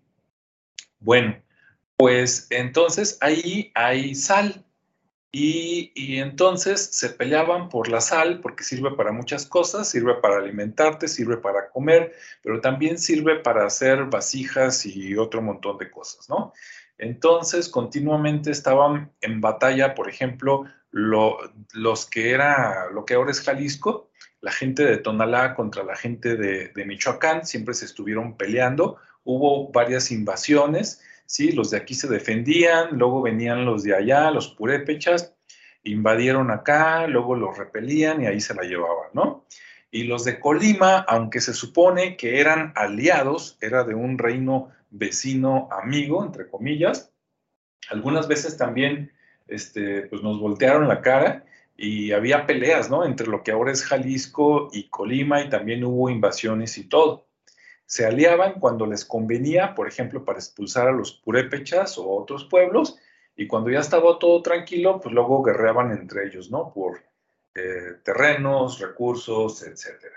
[1.00, 1.36] Bueno,
[1.98, 4.64] pues entonces ahí hay sal,
[5.36, 11.08] y, entonces se peleaban por la sal porque sirve para muchas cosas, sirve para alimentarte,
[11.08, 16.54] sirve para comer, pero también sirve para hacer vasijas y otro montón de cosas, ¿no?
[17.00, 24.12] Entonces continuamente estaban en batalla, por ejemplo, los que era, lo que ahora es Jalisco,
[24.42, 29.72] la gente de Tonalá contra la gente de, de Michoacán, siempre se estuvieron peleando, hubo
[29.72, 31.52] varias invasiones, ¿sí?
[31.52, 35.34] Los de aquí se defendían, luego venían los de allá, los purépechas,
[35.84, 39.46] invadieron acá, luego los repelían y ahí se la llevaban, ¿no?
[39.92, 45.70] Y los de Colima, aunque se supone que eran aliados, era de un reino vecino
[45.72, 47.12] amigo, entre comillas,
[47.90, 49.12] algunas veces también
[49.54, 51.46] este, pues nos voltearon la cara
[51.78, 53.06] y había peleas, ¿no?
[53.06, 57.28] Entre lo que ahora es Jalisco y Colima y también hubo invasiones y todo
[57.94, 62.98] se aliaban cuando les convenía, por ejemplo, para expulsar a los purépechas o otros pueblos,
[63.36, 66.72] y cuando ya estaba todo tranquilo, pues luego guerreaban entre ellos, ¿no?
[66.74, 67.04] Por
[67.54, 70.16] eh, terrenos, recursos, etcétera.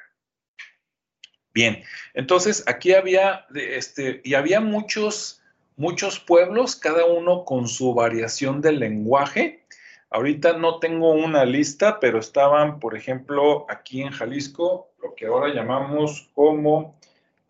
[1.53, 1.83] Bien,
[2.15, 5.43] entonces aquí había, este, y había muchos,
[5.77, 9.65] muchos pueblos, cada uno con su variación del lenguaje.
[10.11, 15.53] Ahorita no tengo una lista, pero estaban, por ejemplo, aquí en Jalisco, lo que ahora
[15.53, 16.97] llamamos como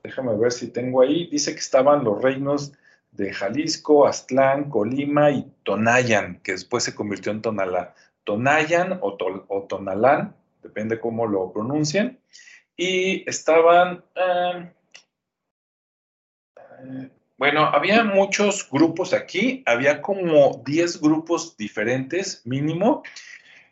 [0.07, 2.73] déjame ver si tengo ahí, dice que estaban los reinos
[3.11, 7.95] de Jalisco, Aztlán, Colima y Tonayan, que después se convirtió en Tonalá.
[8.25, 9.17] Tonayan o,
[9.69, 12.21] Tonalán, depende cómo lo pronuncien.
[12.77, 14.71] Y estaban, eh,
[17.39, 23.03] bueno, había muchos grupos aquí, había como 10 grupos diferentes mínimo.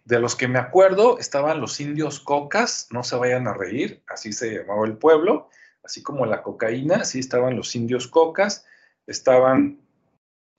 [0.04, 4.32] De los que me acuerdo estaban los indios cocas, no se vayan a reír, así
[4.32, 5.48] se llamaba el pueblo
[5.84, 8.66] así como la cocaína, sí estaban los indios cocas,
[9.06, 9.80] estaban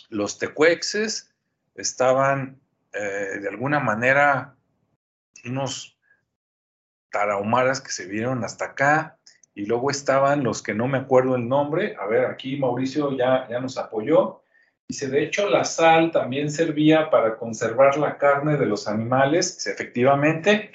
[0.10, 1.34] los tecuexes,
[1.74, 2.62] estaban
[2.94, 4.56] eh, de alguna manera
[5.44, 5.98] unos
[7.12, 9.18] tarahumaras que se vieron hasta acá,
[9.56, 13.48] y luego estaban los que no me acuerdo el nombre, a ver, aquí Mauricio ya,
[13.50, 14.42] ya nos apoyó,
[14.88, 19.66] Dice, de hecho, la sal también servía para conservar la carne de los animales.
[19.66, 20.72] Efectivamente,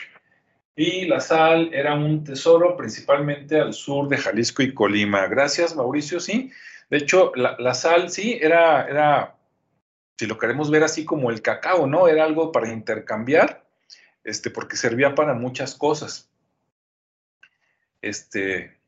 [0.75, 5.27] y la sal era un tesoro principalmente al sur de Jalisco y Colima.
[5.27, 6.51] Gracias, Mauricio, sí.
[6.89, 9.37] De hecho, la, sal sí era, era,
[10.19, 12.09] si lo queremos ver así como el cacao, ¿no?
[12.09, 13.63] Era algo para intercambiar,
[14.25, 16.29] este, porque servía para muchas cosas.
[18.03, 18.79] Este,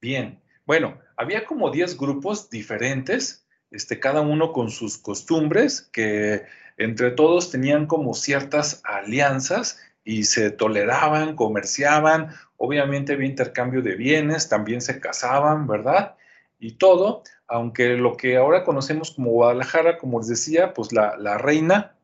[0.00, 6.44] bien, bueno, había como 10 grupos diferentes, este, cada uno con sus costumbres, que
[6.76, 14.48] entre todos tenían como ciertas alianzas y se toleraban, comerciaban, obviamente había intercambio de bienes,
[14.48, 16.16] también se casaban, ¿verdad?
[16.58, 21.94] Y todo, aunque lo que ahora conocemos como Guadalajara, como les decía, pues la, reina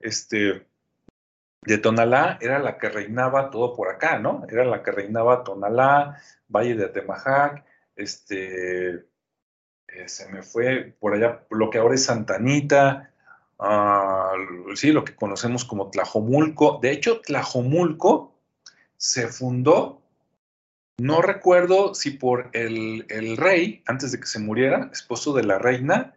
[0.00, 0.66] este,
[1.62, 4.44] de Tonalá era la que reinaba todo por acá, ¿no?
[4.48, 7.64] Era la que reinaba Tonalá, Valle de Atemajac,
[7.96, 8.94] este,
[9.88, 13.10] eh, se me fue por allá, lo que ahora es Santanita,
[14.74, 16.80] sí, lo que conocemos como Tlajomulco.
[16.82, 18.34] De hecho, Tlajomulco
[18.96, 20.02] se fundó,
[20.98, 26.14] no recuerdo si por el rey, antes de que se muriera, esposo de la reina,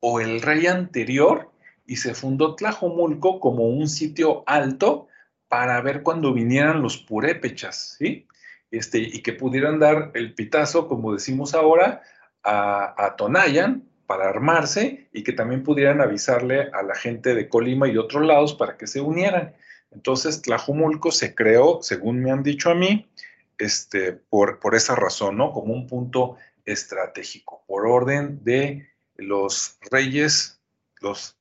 [0.00, 1.50] o el rey anterior,
[1.88, 5.08] y se fundó Tlajomulco como un sitio alto
[5.48, 8.26] para ver cuando vinieran los purépechas, ¿sí?
[8.70, 12.02] Este, y que pudieran dar el pitazo, como decimos ahora,
[12.42, 17.88] a, a Tonayan, para armarse y que también pudieran avisarle a la gente de Colima
[17.88, 19.54] y de otros lados para que se unieran.
[19.90, 23.08] Entonces, Tlajumulco se creó, según me han dicho a mí,
[23.56, 25.52] este, por, por esa razón, ¿no?
[25.52, 26.36] Como un punto
[26.66, 30.60] estratégico, por orden de los reyes,
[31.00, 31.37] los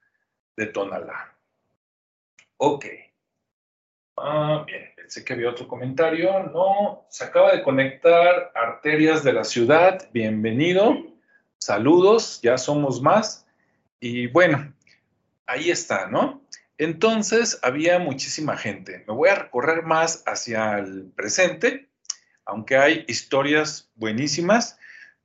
[0.58, 1.34] de Tonalá.
[2.58, 2.86] Ok.
[4.18, 6.40] Ah, bien, pensé que había otro comentario.
[6.52, 10.10] No, se acaba de conectar Arterias de la Ciudad.
[10.12, 10.98] Bienvenido.
[11.60, 13.46] Saludos, ya somos más.
[14.00, 14.74] Y bueno,
[15.46, 16.42] ahí está, ¿no?
[16.80, 19.04] Entonces había muchísima gente.
[19.08, 21.88] Me voy a recorrer más hacia el presente,
[22.46, 24.80] aunque hay historias buenísimas.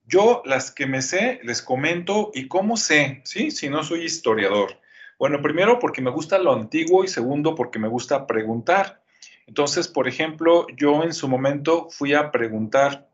[0.04, 3.50] Yo las que me sé les comento y cómo sé, ¿sí?
[3.50, 4.81] Si no soy historiador.
[5.22, 9.04] Bueno, primero porque me gusta lo antiguo y segundo porque me gusta preguntar.
[9.46, 13.08] Entonces, por ejemplo, yo en su momento fui a preguntar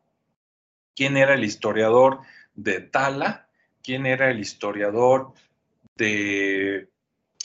[0.96, 2.20] quién era el historiador
[2.54, 3.46] de Tala,
[3.82, 5.34] quién era el historiador
[5.96, 6.88] de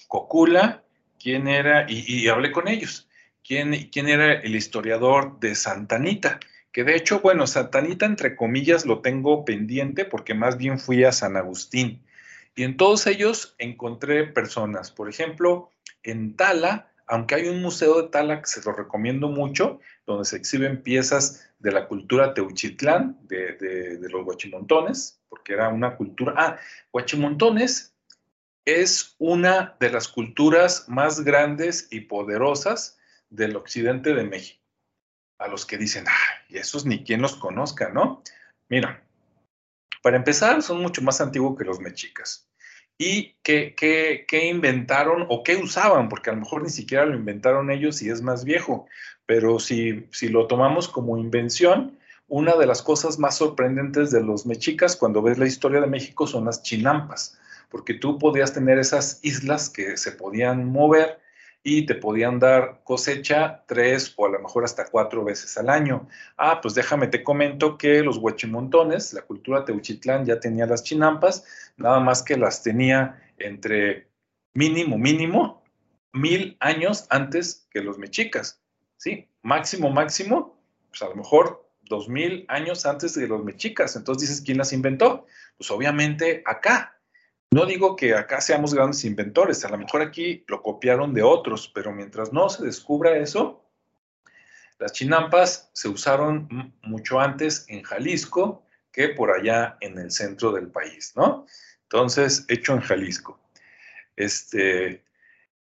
[0.07, 0.85] Cocula,
[1.21, 3.09] quién era, y, hablé con ellos,
[3.45, 6.39] quién, quién era el historiador de Santanita,
[6.71, 11.11] que de hecho, bueno, Santanita entre comillas lo tengo pendiente porque más bien fui a
[11.11, 12.01] San Agustín.
[12.55, 14.91] Y en todos ellos encontré personas.
[14.91, 15.71] Por ejemplo,
[16.03, 20.37] en Tala, aunque hay un museo de Tala que se lo recomiendo mucho, donde se
[20.37, 26.33] exhiben piezas de la cultura teuchitlán, de, los guachimontones, porque era una cultura...
[26.37, 26.57] Ah,
[26.91, 27.95] guachimontones
[28.65, 32.97] es una de las culturas más grandes y poderosas
[33.29, 34.61] del occidente de México.
[35.39, 38.21] A los que dicen, ah, y esos ni quien los conozca, ¿no?
[38.69, 39.03] Mira,
[40.03, 42.49] para empezar, son mucho más antiguos que los mexicas.
[42.97, 46.09] ¿Y qué, qué, inventaron o qué usaban?
[46.09, 48.85] Porque a lo mejor ni siquiera lo inventaron ellos y es más viejo.
[49.25, 51.97] Pero si, si lo tomamos como invención,
[52.27, 56.27] una de las cosas más sorprendentes de los mexicas cuando ves la historia de México
[56.27, 57.39] son las chinampas,
[57.69, 61.22] porque tú podías tener esas islas que se podían mover
[61.63, 66.07] y te podían dar cosecha tres o a lo mejor hasta cuatro veces al año.
[66.37, 71.45] Ah, pues déjame te comento que los huachimontones, la cultura teuchitlán ya tenía las chinampas,
[71.77, 74.09] nada más que las tenía entre
[74.53, 75.63] mínimo, mínimo,
[76.11, 78.59] mil años antes que los mexicas.
[78.97, 79.27] ¿Sí?
[79.41, 83.95] Máximo, máximo, pues a lo mejor dos mil años antes de los mexicas.
[83.95, 85.25] Entonces dices, ¿quién las inventó?
[85.57, 86.99] Pues obviamente acá,
[87.53, 91.71] no digo que acá seamos grandes inventores, a lo mejor aquí lo copiaron de otros,
[91.73, 93.63] pero mientras no se descubra eso,
[94.79, 100.67] las chinampas se usaron mucho antes en Jalisco que por allá en el centro del
[100.67, 101.45] país, ¿no?
[101.83, 103.39] Entonces, hecho en Jalisco.
[104.15, 105.03] Este,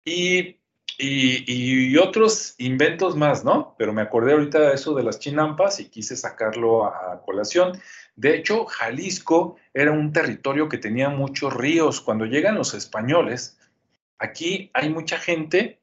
[0.05, 0.57] y,
[0.97, 3.75] y, otros inventos más, ¿no?
[3.77, 7.79] Pero me acordé ahorita de eso de las chinampas y quise sacarlo a colación.
[8.19, 12.01] De hecho, Jalisco era un territorio que tenía muchos ríos.
[12.01, 13.57] Cuando llegan los españoles,
[14.17, 15.79] aquí hay mucha gente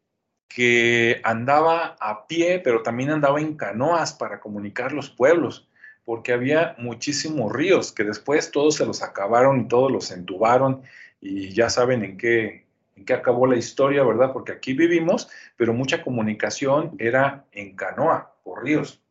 [0.47, 5.67] que andaba a pie, pero también andaba en canoas para comunicar los pueblos,
[6.05, 10.83] porque había muchísimos ríos que después todos se los acabaron y todos los entubaron
[11.23, 12.67] y ya saben en qué,
[12.97, 14.35] en qué acabó la historia, ¿verdad?
[14.35, 19.03] Porque aquí vivimos, pero mucha comunicación era en canoa, por ríos.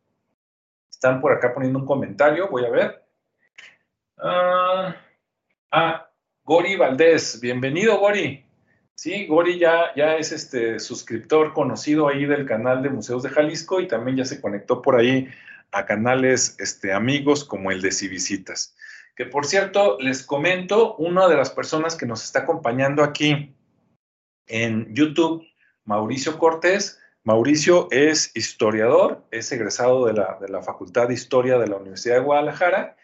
[0.91, 3.04] Están por acá poniendo un comentario, voy a ver.
[4.17, 4.95] Ah,
[5.71, 6.09] ah,
[6.45, 8.45] Gori Valdés, bienvenido Gori.
[8.95, 13.81] Sí, Gori ya, ya es este suscriptor conocido ahí del canal de Museos de Jalisco
[13.81, 15.27] y también ya se conectó por ahí
[15.73, 18.77] a canales este, amigos como el de Civisitas.
[19.17, 23.53] Que por cierto, les comento, una de las personas que nos está acompañando aquí
[24.47, 25.45] en YouTube,
[25.83, 27.01] Mauricio Cortés.
[27.25, 32.15] Mauricio es historiador, es egresado de la, de la Facultad de Historia de la Universidad
[32.15, 32.95] de Guadalajara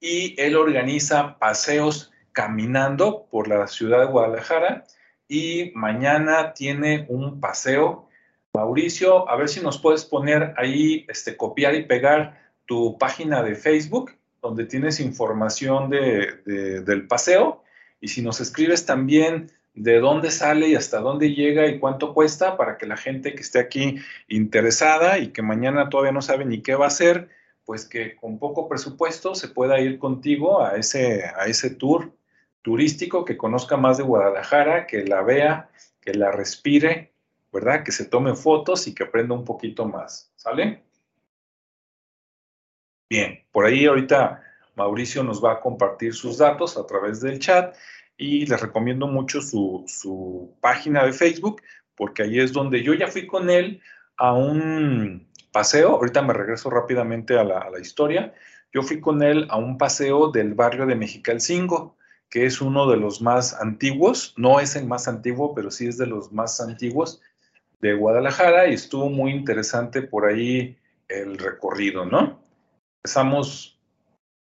[0.00, 4.84] y él organiza paseos caminando por la ciudad de Guadalajara
[5.28, 8.08] y mañana tiene un paseo.
[8.54, 13.54] Mauricio, a ver si nos puedes poner ahí, este, copiar y pegar tu página de
[13.54, 17.62] Facebook, donde tienes información de, del paseo,
[18.00, 22.56] y si nos escribes también de dónde sale y hasta dónde llega y cuánto cuesta
[22.56, 23.96] para que la gente que esté aquí
[24.28, 27.28] interesada y que mañana todavía no sabe ni qué va a hacer,
[27.68, 32.10] pues que con poco presupuesto se pueda ir contigo a ese, a ese tour
[32.62, 35.68] turístico, que conozca más de Guadalajara, que la vea,
[36.00, 37.12] que la respire,
[37.52, 37.84] ¿verdad?
[37.84, 40.82] Que se tome fotos y que aprenda un poquito más, ¿sale?
[43.10, 44.42] Bien, por ahí ahorita
[44.74, 47.76] Mauricio nos va a compartir sus datos a través del chat
[48.16, 51.60] y les recomiendo mucho su, su página de Facebook
[51.94, 53.82] porque ahí es donde yo ya fui con él
[54.16, 58.34] a un, paseo, ahorita me regreso rápidamente a la, historia,
[58.72, 61.96] yo fui con él a un paseo del barrio de Mexicalcingo,
[62.28, 65.96] que es uno de los más antiguos, no es el más antiguo, pero sí es
[65.96, 67.22] de los más antiguos
[67.80, 70.76] de Guadalajara y estuvo muy interesante por ahí
[71.08, 72.40] el recorrido, ¿no?
[72.98, 73.78] Empezamos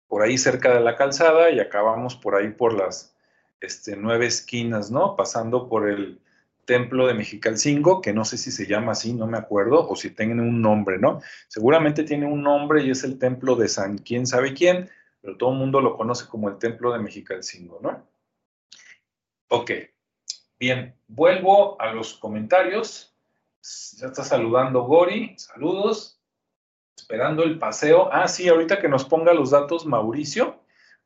[0.07, 3.15] por ahí cerca de la calzada y acabamos por ahí por las
[3.61, 5.15] este, nueve esquinas, ¿no?
[5.15, 6.19] Pasando por el
[6.65, 10.09] templo de Mexicalcingo, que no sé si se llama así, no me acuerdo, o si
[10.09, 11.21] tienen un nombre, ¿no?
[11.47, 14.89] Seguramente tiene un nombre y es el templo de San quién sabe quién,
[15.21, 18.07] pero todo el mundo lo conoce como el templo de Mexicalcingo, ¿no?
[19.49, 19.71] Ok,
[20.59, 23.15] bien, vuelvo a los comentarios.
[23.97, 26.19] Ya está saludando Gori, saludos.
[26.97, 28.09] Esperando el paseo.
[28.11, 30.59] Ah, sí, ahorita que nos ponga los datos Mauricio,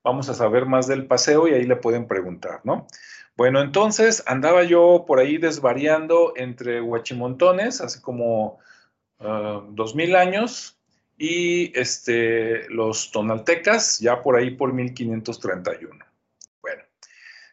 [0.04, 2.88] vamos a saber más del paseo y ahí le pueden preguntar, ¿no?
[3.36, 8.58] Bueno, entonces andaba yo por ahí desvariando entre Huachimontones hace como
[9.20, 10.78] uh, dos mil años
[11.18, 16.06] y este, los tonaltecas ya por ahí por 1531.
[16.62, 16.84] Bueno,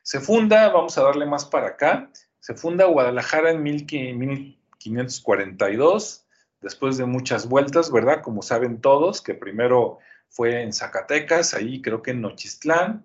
[0.02, 6.26] se funda, vamos a darle más para acá, se funda Guadalajara en 1542,
[6.60, 8.22] después de muchas vueltas, ¿verdad?
[8.22, 9.98] Como saben todos, que primero
[10.28, 13.04] fue en Zacatecas, ahí creo que en Nochistlán,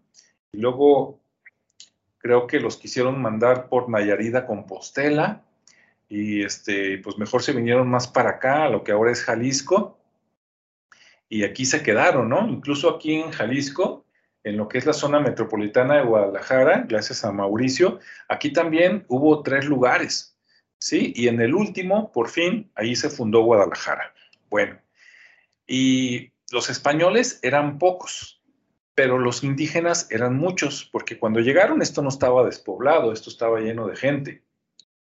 [0.52, 1.20] y luego
[2.18, 5.44] creo que los quisieron mandar por Nayarida Compostela
[6.08, 9.98] y este, pues mejor se vinieron más para acá, a lo que ahora es Jalisco,
[11.30, 12.50] y aquí se quedaron, ¿no?
[12.50, 14.06] Incluso aquí en Jalisco,
[14.44, 19.42] en lo que es la zona metropolitana de Guadalajara, gracias a Mauricio, aquí también hubo
[19.42, 20.38] tres lugares,
[20.78, 21.14] ¿sí?
[21.16, 24.14] Y en el último, por fin, ahí se fundó Guadalajara.
[24.50, 24.78] Bueno,
[25.66, 28.42] y los españoles eran pocos,
[28.94, 33.88] pero los indígenas eran muchos, porque cuando llegaron esto no estaba despoblado, esto estaba lleno
[33.88, 34.44] de gente.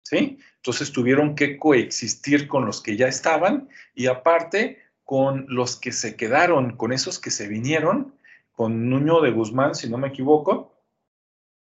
[0.03, 0.39] ¿Sí?
[0.55, 6.15] Entonces tuvieron que coexistir con los que ya estaban y aparte con los que se
[6.15, 8.15] quedaron, con esos que se vinieron,
[8.51, 10.73] con Nuño de Guzmán, si no me equivoco,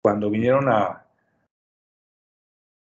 [0.02, 1.06] cuando vinieron a,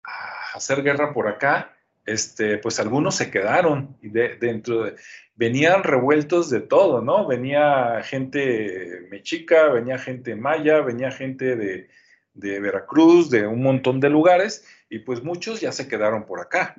[0.03, 1.76] a hacer guerra por acá,
[2.07, 4.95] este, pues algunos se quedaron dentro de,
[5.35, 7.27] venían revueltos de todo, ¿no?
[7.27, 11.89] Venía gente mexica, venía gente maya, venía gente de,
[12.33, 16.75] de, Veracruz, de un montón de lugares, y pues muchos ya se quedaron por acá,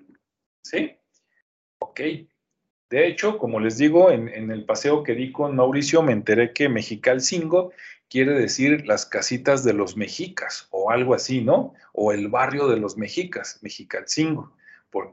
[0.63, 0.97] ¿sí?
[1.79, 2.01] Ok.
[2.89, 6.55] De hecho, como les digo, en, en el paseo que di con Mauricio me enteré
[6.55, 7.73] que Mexicalcingo
[8.09, 11.75] quiere decir las casitas de los mexicas o algo así, ¿no?
[11.93, 14.57] O el barrio de los mexicas, Mexicalcingo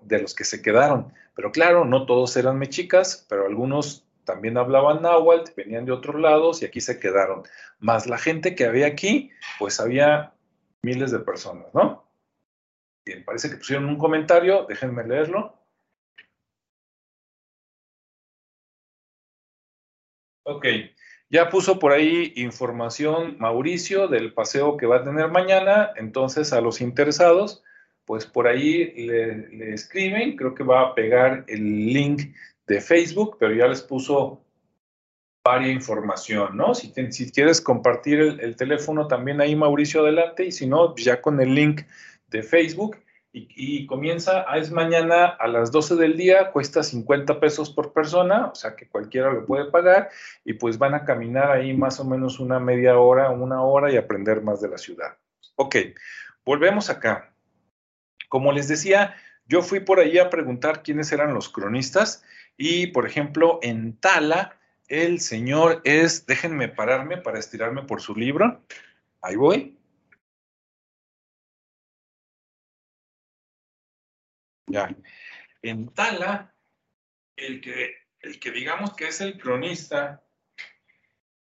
[0.04, 1.14] de los que se quedaron.
[1.36, 6.62] Pero claro, no todos eran mexicas, pero algunos también hablaban náhuatl, venían de otros lados
[6.62, 7.44] y aquí se quedaron.
[7.80, 10.34] Más la gente que había aquí, pues había
[10.82, 12.06] miles de personas, ¿no?
[13.06, 15.54] Bien, parece que pusieron un comentario, déjenme leerlo.
[20.48, 20.66] Ok,
[21.30, 26.62] ya puso por ahí información Mauricio del paseo que va a tener mañana, entonces a
[26.62, 27.64] los interesados,
[28.06, 32.34] pues por ahí le, escriben, creo que va a pegar el link
[32.68, 34.42] de Facebook, pero ya les puso
[35.44, 36.74] varia información, ¿no?
[36.74, 36.92] Si,
[37.32, 41.82] quieres compartir el, teléfono también ahí, Mauricio, adelante, y si no, ya con el link
[42.30, 42.98] de Facebook.
[43.38, 48.48] Y, comienza, ah, es mañana a las 12 del día, cuesta 50 pesos por persona,
[48.48, 50.10] o sea que cualquiera lo puede pagar,
[50.46, 53.98] y pues van a caminar ahí más o menos una media hora, una hora y
[53.98, 55.18] aprender más de la ciudad.
[55.58, 55.76] Ok,
[56.46, 57.35] volvemos acá.
[58.36, 59.16] Como les decía,
[59.48, 62.22] yo fui por ahí a preguntar quiénes eran los cronistas
[62.58, 64.60] y, por ejemplo, en Tala,
[64.90, 68.62] el señor es, déjenme pararme para estirarme por su libro.
[69.22, 69.78] Ahí voy.
[74.68, 74.94] Ya.
[75.62, 76.54] En Tala,
[77.38, 80.22] el que, el que digamos que es el cronista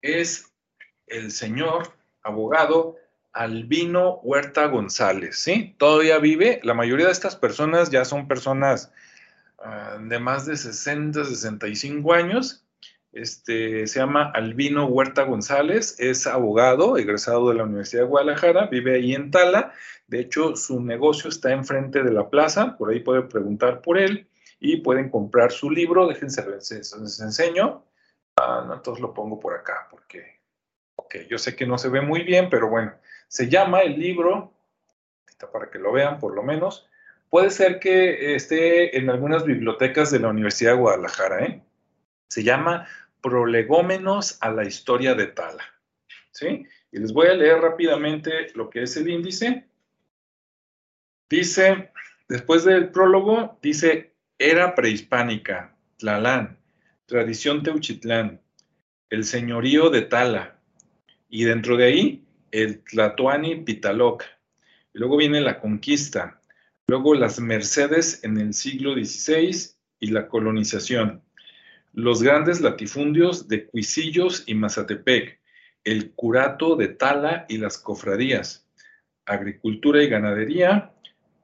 [0.02, 0.52] es
[1.06, 2.98] el señor abogado
[3.36, 5.74] Albino Huerta González, ¿sí?
[5.76, 6.58] Todavía vive.
[6.62, 8.90] La mayoría de estas personas ya son personas
[9.58, 12.64] ah, de más de 60, 65 años.
[13.12, 18.94] Este, se llama Albino Huerta González, es abogado, egresado de la Universidad de Guadalajara, vive
[18.94, 19.72] ahí en Tala.
[20.06, 24.28] De hecho, su negocio está enfrente de la plaza, por ahí pueden preguntar por él
[24.60, 26.06] y pueden comprar su libro.
[26.06, 27.84] Déjense, les, les enseño.
[28.38, 30.40] Ah, entonces lo pongo por acá porque,
[30.96, 32.92] ok, yo sé que no se ve muy bien, pero bueno,
[33.28, 34.52] se llama el libro,
[35.52, 36.88] para que lo vean por lo menos,
[37.28, 41.62] puede ser que esté en algunas bibliotecas de la Universidad de Guadalajara, ¿eh?
[42.28, 42.88] Se llama
[43.20, 45.64] Prolegómenos a la historia de Tala,
[46.32, 46.66] ¿sí?
[46.92, 49.66] Y les voy a leer rápidamente lo que es el índice.
[51.28, 51.90] Dice,
[52.28, 56.58] después del prólogo, dice, era prehispánica, Tlalán,
[57.06, 58.40] tradición teuchitlán,
[59.10, 60.58] el señorío de Tala.
[61.28, 62.25] Y dentro de ahí
[62.62, 64.24] el Tlatoani Pitaloc,
[64.94, 66.40] luego viene la conquista,
[66.86, 71.22] luego las Mercedes en el siglo XVI y la colonización,
[71.92, 75.38] los grandes latifundios de Cuisillos y Mazatepec,
[75.84, 78.66] el curato de Tala y las cofradías,
[79.26, 80.94] agricultura y ganadería,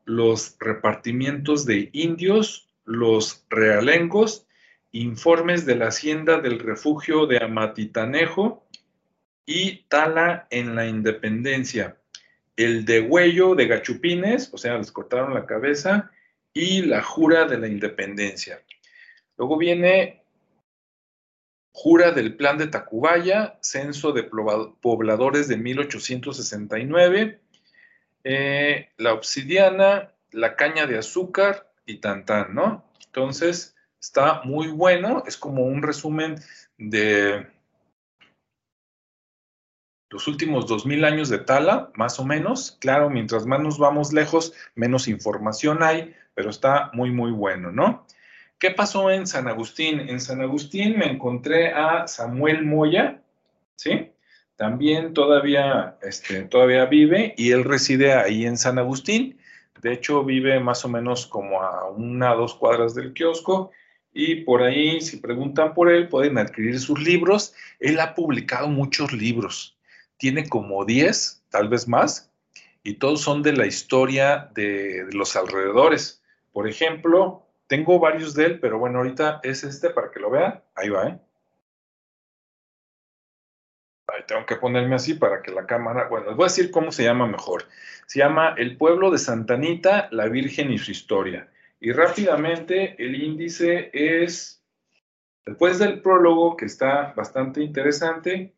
[0.07, 4.47] los repartimientos de indios, los realengos,
[4.93, 8.67] informes de la hacienda del refugio de Amatitanejo
[9.47, 11.97] y Tala en la Independencia,
[12.57, 16.11] el degüello de Gachupines, o sea, les cortaron la cabeza,
[16.55, 18.63] y la jura de la Independencia.
[19.37, 20.23] Luego viene
[21.73, 27.41] jura del plan de Tacubaya, censo de pobladores de 1869,
[28.25, 32.85] eh, la obsidiana, la caña de azúcar y tantán, ¿no?
[33.07, 36.37] Entonces, está muy bueno, es como un resumen
[36.79, 37.47] de
[40.13, 42.77] los últimos 2000 años de Tala, más o menos.
[42.81, 48.07] Claro, mientras más nos vamos lejos, menos información hay, pero está muy, muy bueno, ¿no?
[48.59, 50.01] ¿Qué pasó en San Agustín?
[50.01, 53.23] En San Agustín me encontré a Samuel Moya,
[53.75, 54.11] ¿sí?
[54.57, 59.39] También todavía, este, todavía vive y él reside ahí en San Agustín.
[59.81, 63.73] De hecho, vive más o menos como a una o dos cuadras del kiosco.
[64.13, 67.55] Y por ahí, si preguntan por él, pueden adquirir sus libros.
[67.81, 69.77] Él ha publicado muchos libros.
[70.23, 72.33] Tiene como 10, tal vez más.
[72.85, 76.23] Y todos son de la historia de, los alrededores.
[76.53, 80.63] Por ejemplo, tengo varios de él, pero bueno, ahorita es este para que lo vean.
[80.77, 81.19] Ahí va, ¿eh?
[84.07, 86.93] Ahí tengo que ponerme así para que la cámara, bueno, les voy a decir cómo
[86.93, 87.65] se llama mejor.
[88.07, 91.49] Se llama El pueblo de Santanita, la Virgen y su historia.
[91.81, 94.63] Y rápidamente el índice es,
[95.45, 98.55] después del prólogo, que está bastante interesante.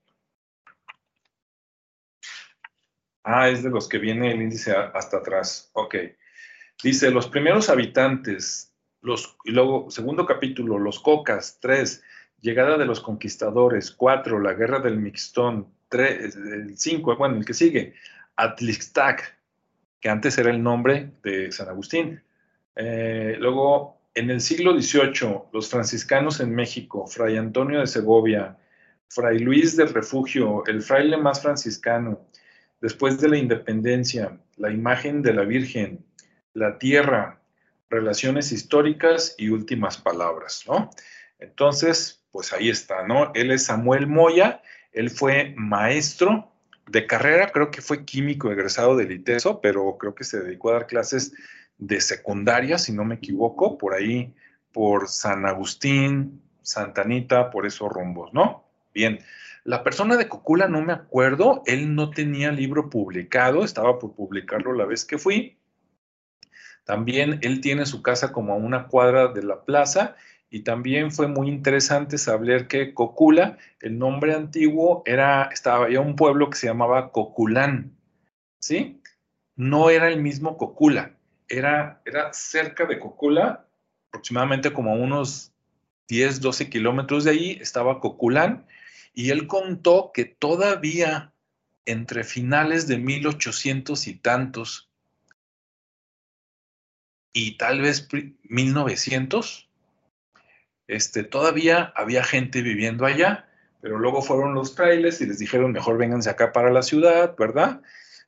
[3.24, 5.70] Ah, es de los que viene el índice hasta atrás.
[5.72, 5.96] Ok.
[6.82, 12.02] Dice, los primeros habitantes los, y luego, segundo capítulo, los cocas, tres,
[12.40, 17.52] llegada de los conquistadores, cuatro, la guerra del mixtón, tres, el cinco, bueno, el que
[17.52, 17.94] sigue,
[18.36, 19.38] Atlixtac,
[20.00, 22.22] que antes era el nombre de San Agustín.
[22.76, 28.56] Eh, luego, en el siglo XVIII, los franciscanos en México, Fray Antonio de Segovia,
[29.08, 32.26] Fray Luis del Refugio, el fraile más franciscano,
[32.84, 36.04] después de la independencia, la imagen de la Virgen,
[36.52, 37.40] la tierra,
[37.88, 40.90] relaciones históricas y últimas palabras, ¿no?
[41.38, 43.32] Entonces, pues ahí está, ¿no?
[43.32, 44.60] Él es Samuel Moya,
[44.92, 46.52] él fue maestro
[46.86, 50.74] de carrera, creo que fue químico egresado del ITESO, pero creo que se dedicó a
[50.74, 51.32] dar clases
[51.78, 54.34] de secundaria, si no me equivoco, por ahí,
[54.72, 58.63] por San Agustín, Santa Anita, por esos rumbos, ¿no?
[58.94, 59.18] Bien,
[59.64, 64.72] la persona de Cocula no me acuerdo, él no tenía libro publicado, estaba por publicarlo
[64.72, 65.58] la vez que fui,
[66.84, 70.16] también él tiene su casa como a una cuadra de la plaza
[70.50, 76.14] y también fue muy interesante saber que Cocula, el nombre antiguo, era, estaba, había un
[76.14, 77.96] pueblo que se llamaba Coculán,
[78.60, 79.00] ¿sí?
[79.56, 81.16] No era el mismo Cocula,
[81.48, 83.66] era, era cerca de Cocula,
[84.10, 85.52] aproximadamente como a unos
[86.08, 88.66] 10, 12 kilómetros de ahí, estaba Coculán,
[89.14, 91.32] y él contó que todavía
[91.86, 94.90] entre finales de 1800 y tantos
[97.32, 98.08] y tal vez
[98.44, 99.68] 1900,
[100.86, 103.48] este, todavía había gente viviendo allá,
[103.80, 107.82] pero luego fueron los trailers y les dijeron, mejor vénganse acá para la ciudad, ¿verdad?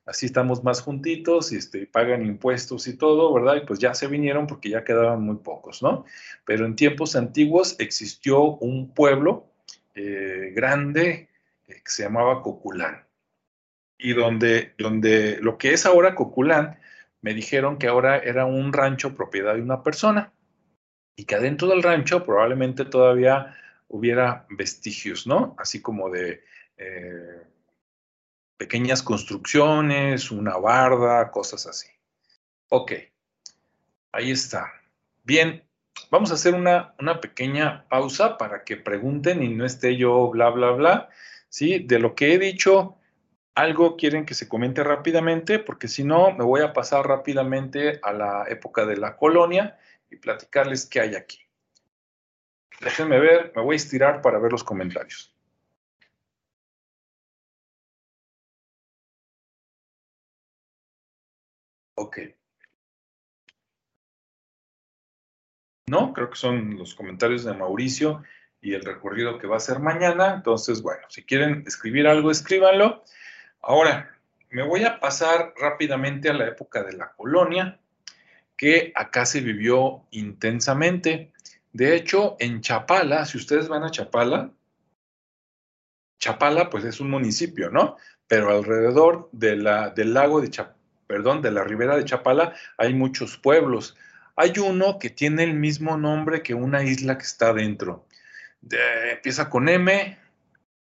[0.05, 3.55] Así estamos más juntitos y este, pagan impuestos y todo, ¿verdad?
[3.55, 6.05] Y pues ya se vinieron porque ya quedaban muy pocos, ¿no?
[6.45, 9.47] Pero en tiempos antiguos existió un pueblo
[9.97, 11.29] eh, grande
[11.67, 13.05] eh, que se llamaba Coculán.
[13.97, 16.79] Y donde, donde lo que es ahora Coculán
[17.21, 20.31] me dijeron que ahora era un rancho propiedad de una persona
[21.15, 25.55] y que adentro del rancho probablemente todavía hubiera vestigios, ¿no?
[25.57, 26.43] Así como de
[26.77, 27.41] eh,
[28.55, 31.87] pequeñas construcciones, una barda, cosas así.
[32.69, 32.93] Ok,
[34.11, 34.71] ahí está.
[35.23, 35.66] Bien,
[36.11, 40.49] vamos a hacer una, una pequeña pausa para que pregunten y no esté yo bla,
[40.49, 41.09] bla, bla.
[41.49, 41.79] ¿Sí?
[41.79, 42.97] De lo que he dicho,
[43.55, 48.13] algo quieren que se comente rápidamente, porque si no, me voy a pasar rápidamente a
[48.13, 49.79] la época de la colonia
[50.09, 51.39] y platicarles qué hay aquí.
[52.81, 55.33] Déjenme ver, me voy a estirar para ver los comentarios.
[61.95, 62.36] Ok.
[65.87, 68.23] No, creo que son los comentarios de Mauricio
[68.61, 70.33] y el recorrido que va a ser mañana.
[70.35, 73.03] Entonces, bueno, si quieren escribir algo, escríbanlo.
[73.61, 74.13] Ahora,
[74.49, 77.79] me voy a pasar rápidamente a la época de la colonia,
[78.57, 81.31] que acá se vivió intensamente.
[81.71, 84.51] De hecho, en Chapala, si ustedes van a Chapala,
[86.19, 87.95] Chapala pues es un municipio, ¿no?
[88.27, 90.75] Pero alrededor del lago de Chapala,
[91.07, 93.95] perdón, de la ribera de Chapala hay muchos pueblos.
[94.39, 98.05] Hay uno que tiene el mismo nombre que una isla que está dentro.
[99.11, 100.15] empieza con M,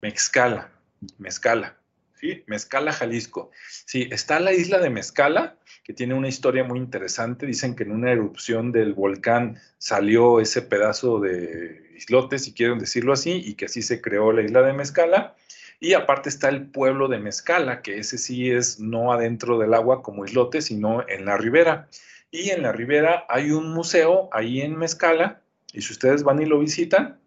[0.03, 0.72] Mezcala,
[1.18, 1.78] Mezcala,
[2.20, 2.43] ¿sí?
[2.49, 3.53] Mezcala, Jalisco.
[3.86, 7.47] Sí, está la isla de Mezcala, que tiene una historia muy interesante.
[7.47, 13.12] Dicen que en una erupción del volcán salió ese pedazo de islote, si quieren decirlo
[13.12, 15.36] así, y que así se creó la isla de Mezcala.
[15.78, 20.03] Y aparte está el pueblo de Mezcala, que ese sí es no adentro del agua
[20.03, 21.89] como islote, sino en la ribera.
[22.31, 26.47] Y en la ribera hay un museo ahí en Mezcala, y si ustedes van y
[26.47, 27.20] lo visitan,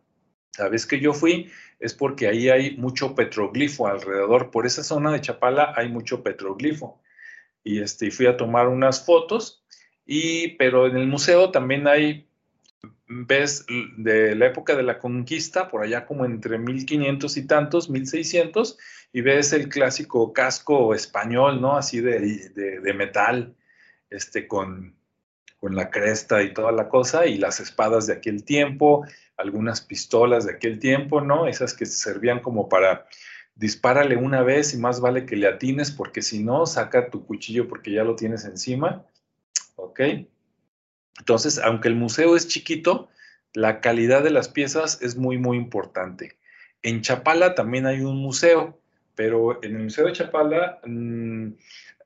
[0.57, 1.49] la vez que yo fui
[1.79, 4.51] es porque ahí hay mucho petroglifo alrededor.
[4.51, 7.01] Por esa zona de Chapala hay mucho petroglifo.
[7.63, 9.63] Y este, fui a tomar unas fotos,
[10.05, 12.27] y, pero en el museo también hay
[13.11, 13.65] ves
[13.97, 18.77] de la época de la conquista, por allá como entre 1500 y tantos, 1600,
[19.13, 21.75] y ves el clásico casco español, ¿no?
[21.75, 23.55] Así de, metal,
[24.11, 24.95] este, con,
[25.59, 29.05] con la cresta y toda la cosa, y las espadas de aquel tiempo,
[29.37, 31.47] algunas pistolas de aquel tiempo, ¿no?
[31.47, 33.07] Esas que servían como para
[33.55, 37.67] dispárale una vez y más vale que le atines porque si no, saca tu cuchillo
[37.67, 39.05] porque ya lo tienes encima,
[39.75, 39.99] ¿ok?
[41.19, 43.09] Entonces, aunque el museo es chiquito,
[43.53, 46.37] la calidad de las piezas es muy, muy importante.
[46.81, 48.79] En Chapala también hay un museo,
[49.15, 51.49] pero en el Museo de Chapala mm,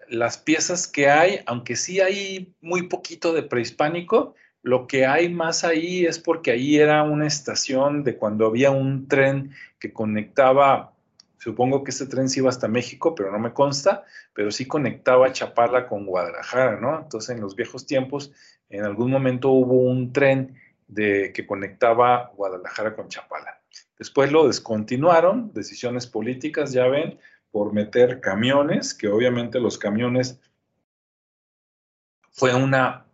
[0.10, 5.64] las piezas que hay, aunque sí hay muy poquito de prehispánico, lo que hay más
[5.64, 10.94] ahí es porque ahí era una estación de cuando había un tren que conectaba,
[11.38, 15.32] supongo que ese tren sí iba hasta México, pero no me consta, pero sí conectaba
[15.32, 17.00] Chapala con Guadalajara, ¿no?
[17.00, 18.32] Entonces en los viejos tiempos
[18.70, 20.56] en algún momento hubo un tren
[20.88, 23.62] de, que conectaba Guadalajara con Chapala.
[23.98, 27.20] Después lo descontinuaron, decisiones políticas, ya ven,
[27.56, 30.42] por meter camiones, que obviamente los camiones
[32.30, 33.06] fue una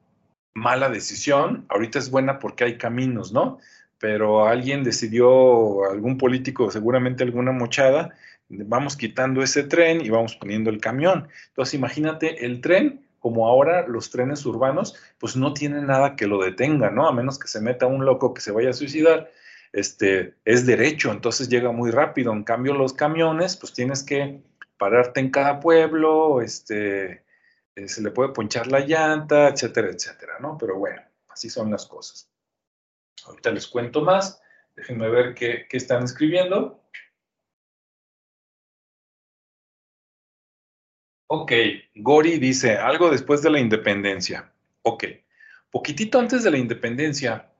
[0.56, 1.68] mala decisión.
[1.70, 3.60] Ahorita es buena porque hay caminos, ¿no?
[4.00, 8.16] Pero alguien decidió, algún político, seguramente alguna mochada,
[8.50, 11.28] vamos quitando ese tren y vamos poniendo el camión.
[11.50, 16.42] Entonces, imagínate el tren como ahora los trenes urbanos, pues no tienen nada que lo
[16.42, 17.08] detenga, ¿no?
[17.08, 19.30] A menos que se meta un loco que se vaya a suicidar,
[19.74, 22.34] este, es derecho, entonces llega muy rápido.
[22.34, 24.42] En cambio, los camiones, pues tienes que
[24.78, 27.24] pararte en cada pueblo, este,
[27.76, 30.58] eh, se le puede ponchar la llanta, etcétera, etcétera, ¿no?
[30.58, 32.30] Pero bueno, así son las cosas.
[33.26, 34.42] Ahorita les cuento más.
[34.76, 36.82] Déjenme ver qué, qué están escribiendo.
[41.28, 41.54] Ok,
[41.96, 44.52] Gori dice algo después de la independencia.
[44.82, 45.06] Ok,
[45.70, 47.51] poquitito antes de la independencia,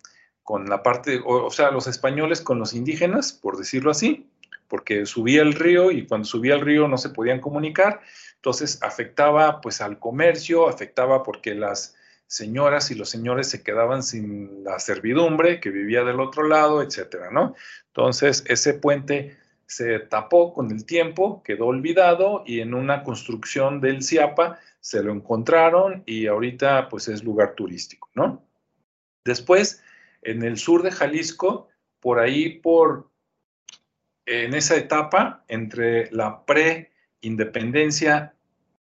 [0.43, 4.29] con la parte, o, sea, los españoles con los indígenas, por decirlo así,
[4.71, 7.99] porque subía el río y cuando subía el río no se podían comunicar,
[8.35, 11.93] entonces afectaba pues al comercio, afectaba porque las
[12.25, 17.31] señoras y los señores se quedaban sin la servidumbre que vivía del otro lado, etcétera,
[17.31, 17.53] ¿no?
[17.87, 24.01] Entonces ese puente se tapó con el tiempo, quedó olvidado y en una construcción del
[24.01, 28.41] CIAPA se lo encontraron y ahorita pues es lugar turístico, ¿no?
[29.25, 29.83] Después
[30.21, 31.67] en el sur de Jalisco,
[31.99, 33.10] por ahí por,
[34.25, 38.33] en esa etapa entre la pre-independencia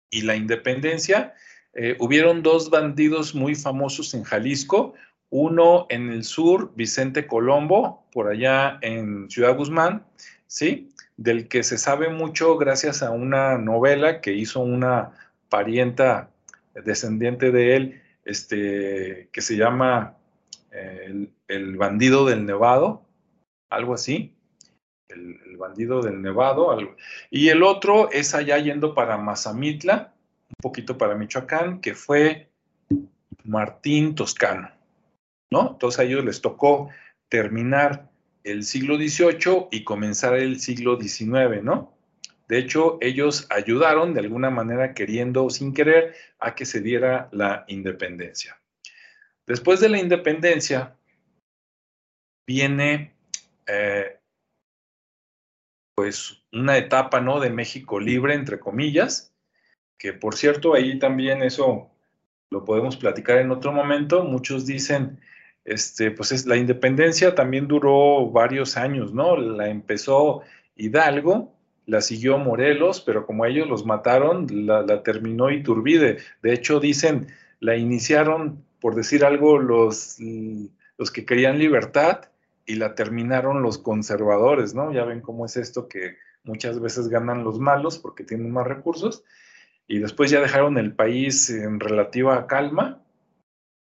[0.10, 1.34] y la independencia,
[1.74, 4.94] eh, hubieron dos bandidos muy famosos en Jalisco,
[5.30, 10.06] uno en el sur, Vicente Colombo, por allá en Ciudad Guzmán,
[10.48, 10.90] ¿sí?
[11.18, 15.12] Del que se sabe mucho gracias a una novela que hizo una
[15.50, 16.30] parienta
[16.86, 20.18] descendiente de él, este, que se llama
[21.48, 23.06] el, bandido del Nevado,
[23.70, 24.37] algo así,
[25.10, 26.78] el, bandido del Nevado,
[27.32, 30.14] y el otro es allá yendo para Mazamitla,
[30.50, 32.50] un poquito para Michoacán, que fue
[33.44, 34.70] Martín Toscano,
[35.52, 35.72] ¿no?
[35.72, 36.90] Entonces a ellos les tocó
[37.30, 38.10] terminar
[38.44, 41.98] el siglo XVIII y comenzar el siglo XIX, ¿no?
[42.48, 47.28] De hecho, ellos ayudaron de alguna manera, queriendo o sin querer, a que se diera
[47.32, 48.58] la independencia.
[49.46, 50.96] Después de la independencia
[52.46, 53.14] viene
[53.66, 54.17] eh,
[55.98, 57.40] pues una etapa ¿no?
[57.40, 59.34] de México libre, entre comillas,
[59.98, 61.90] que por cierto ahí también eso
[62.52, 64.24] lo podemos platicar en otro momento.
[64.24, 65.20] Muchos dicen,
[65.66, 69.38] este, pues es, la independencia también duró varios años, ¿no?
[69.38, 70.44] La empezó
[70.76, 71.52] Hidalgo,
[71.88, 76.20] la siguió Morelos, pero como ellos los mataron, la, terminó Iturbide.
[76.44, 77.26] De hecho, dicen,
[77.60, 80.18] la iniciaron, por decir algo, los,
[81.00, 82.30] los que querían libertad
[82.68, 84.92] y la terminaron los conservadores, ¿no?
[84.92, 89.24] Ya ven cómo es esto que muchas veces ganan los malos porque tienen más recursos
[89.88, 93.02] y después ya dejaron el país en relativa calma.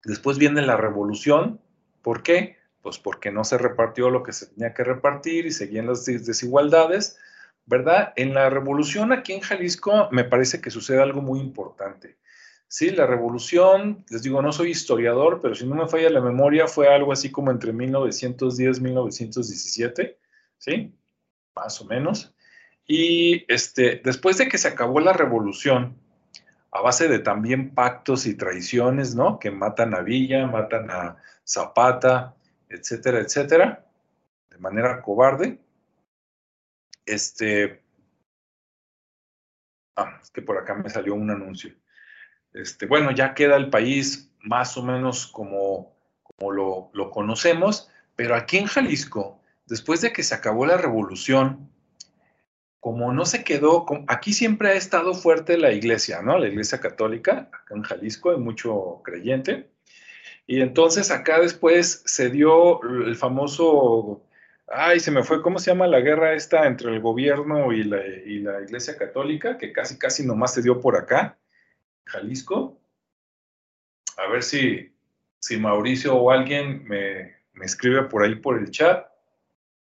[0.04, 1.60] Después viene la revolución.
[2.02, 2.56] ¿Por qué?
[2.80, 7.18] Pues porque no se repartió lo que se tenía que repartir y seguían las desigualdades,
[7.66, 8.12] ¿verdad?
[8.14, 12.16] En la revolución aquí en Jalisco me parece que sucede algo muy importante.
[12.70, 16.66] Sí, la revolución, les digo, no soy historiador, pero si no me falla la memoria,
[16.66, 20.18] fue algo así como entre 1910 y 1917,
[20.58, 20.94] ¿sí?
[21.56, 22.34] Más o menos.
[22.86, 25.96] Y este, después de que se acabó la revolución,
[26.70, 29.38] a base de también pactos y traiciones, ¿no?
[29.38, 31.16] Que matan a Villa, matan a
[31.46, 32.36] Zapata,
[32.68, 33.86] etcétera, etcétera,
[34.50, 35.58] de manera cobarde.
[37.06, 37.82] Este,
[39.96, 41.74] ah, es que por acá me salió un anuncio.
[42.58, 45.94] Este, bueno, ya queda el país más o menos como,
[46.40, 51.70] lo, conocemos, pero aquí en Jalisco, después de que se acabó la revolución,
[52.80, 56.36] como no se quedó, aquí siempre ha estado fuerte la iglesia, ¿no?
[56.36, 59.70] La iglesia católica, acá en Jalisco hay mucho creyente.
[60.46, 64.24] Y entonces acá después se dio el famoso,
[64.66, 68.62] ay, se me fue, ¿cómo se llama la guerra esta entre el gobierno y la,
[68.62, 69.58] iglesia católica?
[69.58, 71.38] Que casi, casi nomás se dio por acá,
[72.08, 72.80] Jalisco.
[74.16, 74.92] A ver si,
[75.38, 79.06] si Mauricio o alguien me, me escribe por ahí por el chat,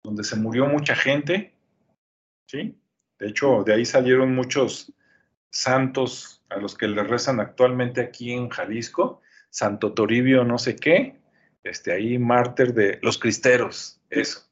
[0.03, 1.55] donde se murió mucha gente.
[2.47, 2.77] ¿sí?
[3.19, 4.93] De hecho, de ahí salieron muchos
[5.51, 11.21] santos a los que le rezan actualmente aquí en Jalisco, Santo Toribio no sé qué,
[11.63, 14.47] este, ahí mártir de los cristeros, eso.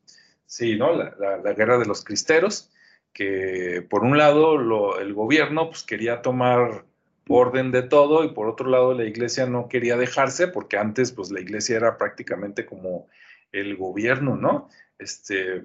[0.46, 0.94] Sí, ¿no?
[0.94, 2.70] La, guerra de los cristeros,
[3.12, 6.84] que por un lado el gobierno pues, quería tomar
[7.28, 11.30] orden de todo y por otro lado la iglesia no quería dejarse porque antes pues
[11.30, 13.08] la iglesia era prácticamente como
[13.52, 14.68] el gobierno, ¿no?
[14.98, 15.64] Este,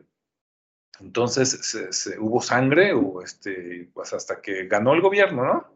[1.00, 1.76] entonces
[2.20, 5.74] hubo sangre o este, pues hasta que ganó el gobierno, ¿no?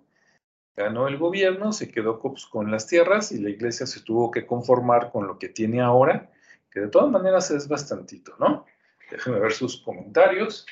[0.75, 4.45] Ganó el gobierno, se quedó pues, con las tierras y la iglesia se tuvo que
[4.45, 6.29] conformar con lo que tiene ahora,
[6.69, 8.65] que de todas maneras es bastantito, ¿no?
[9.09, 10.67] Déjenme ver sus comentarios.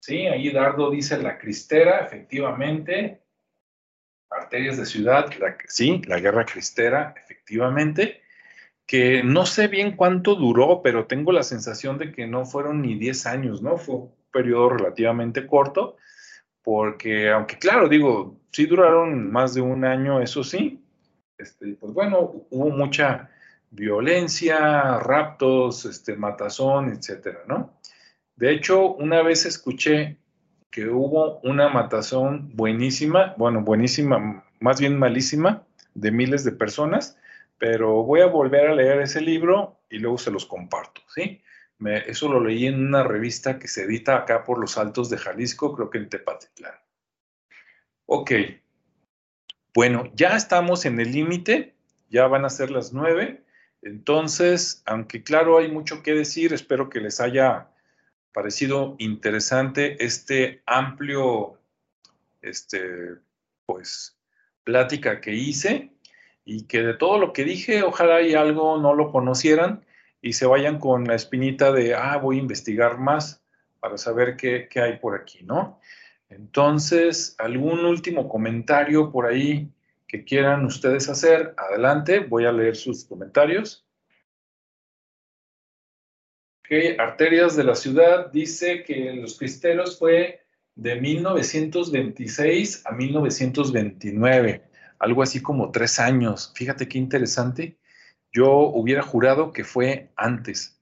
[0.00, 3.21] Sí, ahí Dardo dice la cristera, efectivamente.
[4.36, 5.30] Arterias de ciudad,
[5.68, 8.22] sí, la guerra cristera, efectivamente
[8.86, 12.98] que no sé bien cuánto duró, pero tengo la sensación de que no fueron ni
[12.98, 13.78] 10 años, ¿no?
[13.78, 15.96] Fue un periodo relativamente corto,
[16.62, 20.84] porque aunque claro, digo, sí duraron más de un año, eso sí,
[21.38, 23.30] este, pues bueno, hubo mucha
[23.70, 27.78] violencia, raptos, este, matazón, etcétera, ¿no?
[28.36, 30.18] De hecho, una vez escuché
[30.72, 35.64] que hubo una matazón buenísima, bueno, buenísima, más bien malísima,
[35.94, 37.18] de miles de personas,
[37.58, 41.42] pero voy a volver a leer ese libro y luego se los comparto, ¿sí?
[42.06, 45.74] eso lo leí en una revista que se edita acá por los Altos de Jalisco,
[45.74, 46.74] creo que en Tepatitlán.
[48.06, 48.30] Ok.
[49.74, 51.74] Bueno, ya estamos en el límite,
[52.08, 53.42] ya van a ser las nueve.
[53.82, 57.71] Entonces, aunque claro hay mucho que decir, espero que les haya
[58.32, 61.58] parecido interesante este amplio,
[62.40, 63.16] este,
[63.66, 64.16] pues,
[64.64, 65.92] plática que hice
[66.44, 69.84] y que de todo lo que dije, ojalá y algo no lo conocieran
[70.20, 73.42] y se vayan con la espinita de, ah, voy a investigar más
[73.80, 75.80] para saber qué, qué hay por aquí, ¿no?
[76.28, 79.70] Entonces, algún último comentario por ahí
[80.06, 83.81] que quieran ustedes hacer, adelante, voy a leer sus comentarios.
[86.64, 90.40] Ok, Arterias de la Ciudad dice que Los Cristeros fue
[90.74, 96.52] de 1926 a 1929 algo así como tres años.
[96.54, 97.76] Fíjate qué interesante.
[98.32, 100.80] Yo hubiera jurado que fue antes.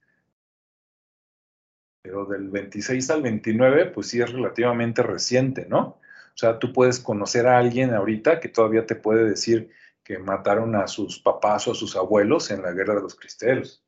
[2.02, 5.98] Pero del 26 al 29, pues sí es relativamente reciente, ¿no?
[6.34, 9.70] O sea, tú puedes conocer a alguien ahorita que todavía te puede decir
[10.04, 13.82] que mataron a sus papás o a sus abuelos en la guerra de los cristeros.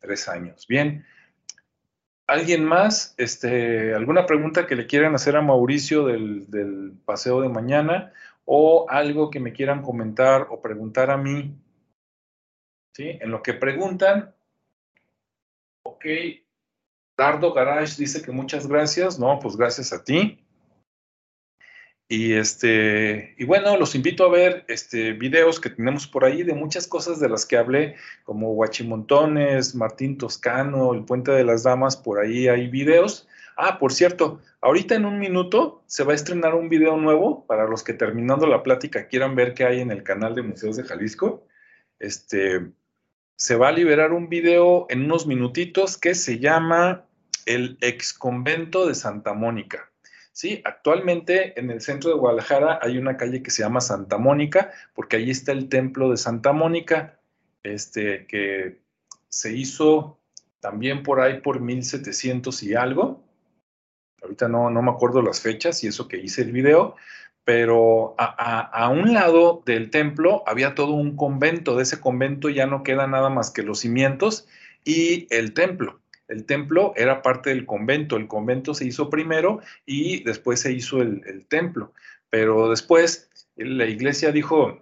[0.00, 0.66] Tres años.
[0.66, 1.04] Bien.
[2.26, 3.14] ¿Alguien más?
[3.18, 8.12] Este, ¿Alguna pregunta que le quieran hacer a Mauricio del, paseo de mañana?
[8.44, 11.54] ¿O algo que me quieran comentar o preguntar a mí?
[12.94, 13.18] ¿Sí?
[13.20, 14.34] En lo que preguntan,
[15.84, 16.04] ok.
[17.16, 19.18] Dardo Garage dice que muchas gracias.
[19.18, 20.41] No, pues gracias a ti.
[22.12, 26.52] Y, este, y bueno, los invito a ver este, videos que tenemos por ahí de
[26.52, 31.96] muchas cosas de las que hablé, como Huachimontones, Martín Toscano, el Puente de las Damas,
[31.96, 33.26] por ahí hay videos.
[33.56, 37.66] Ah, por cierto, ahorita en un minuto se va a estrenar un video nuevo para
[37.66, 40.84] los que terminando la plática quieran ver qué hay en el canal de Museos de
[40.84, 41.46] Jalisco.
[41.98, 42.60] Este,
[43.36, 47.06] se va a liberar un video en unos minutitos que se llama
[47.46, 49.91] El ex convento de Santa Mónica.
[50.32, 54.72] Sí, actualmente en el centro de Guadalajara hay una calle que se llama Santa Mónica,
[54.94, 57.20] porque ahí está el templo de Santa Mónica,
[57.62, 58.80] este, que
[59.28, 60.18] se hizo
[60.60, 63.22] también por ahí por 1700 y algo.
[64.22, 66.96] Ahorita no, no me acuerdo las fechas y eso que hice el video,
[67.44, 71.76] pero a, a, un lado del templo había todo un convento.
[71.76, 74.46] De ese convento ya no queda nada más que los cimientos
[74.84, 76.01] y el templo.
[76.32, 78.16] El templo era parte del convento.
[78.16, 81.92] El convento se hizo primero y después se hizo el, templo.
[82.30, 84.80] Pero después la iglesia dijo,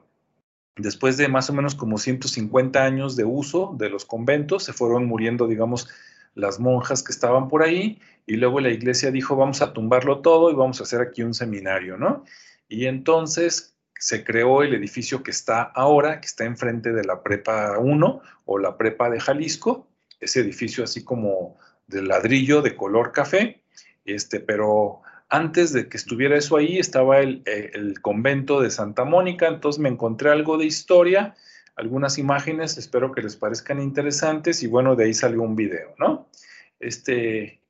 [0.76, 5.06] después de más o menos como 150 años de uso de los conventos, se fueron
[5.06, 5.88] muriendo, digamos,
[6.36, 10.52] las monjas que estaban por ahí y luego la iglesia dijo, vamos a tumbarlo todo
[10.52, 12.24] y vamos a hacer aquí un seminario, ¿no?
[12.68, 17.76] Y entonces se creó el edificio que está ahora, que está enfrente de la Prepa
[17.80, 19.89] 1 o la Prepa de Jalisco,
[20.20, 23.62] ese edificio así como de ladrillo de color café,
[24.04, 29.04] este, pero antes de que estuviera eso ahí estaba el, eh, el, convento de Santa
[29.04, 31.34] Mónica, entonces me encontré algo de historia,
[31.76, 36.28] algunas imágenes, espero que les parezcan interesantes y bueno, de ahí salió un video, ¿no?
[36.78, 37.60] Este,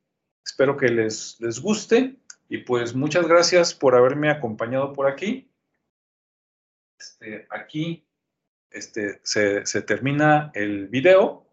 [0.45, 2.15] espero que les, les guste
[2.49, 5.49] y pues muchas gracias por haberme acompañado por aquí.
[6.99, 8.05] Este, aquí
[8.71, 11.45] este, se, se, termina el video.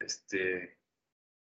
[0.00, 0.76] Este,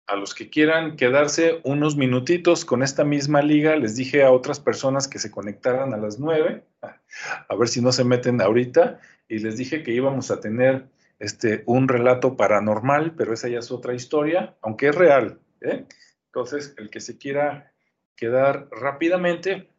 [0.08, 4.60] a los que quieran quedarse unos minutitos con esta misma liga, les dije a otras
[4.60, 9.40] personas que se conectaran a las nueve, a ver si no se meten ahorita, y
[9.40, 10.88] les dije que íbamos a tener
[11.20, 15.40] este, un relato paranormal, pero esa ya es otra historia, aunque es real.
[15.62, 15.86] ¿eh?
[16.28, 17.74] Entonces, el que se quiera
[18.16, 19.70] quedar rápidamente,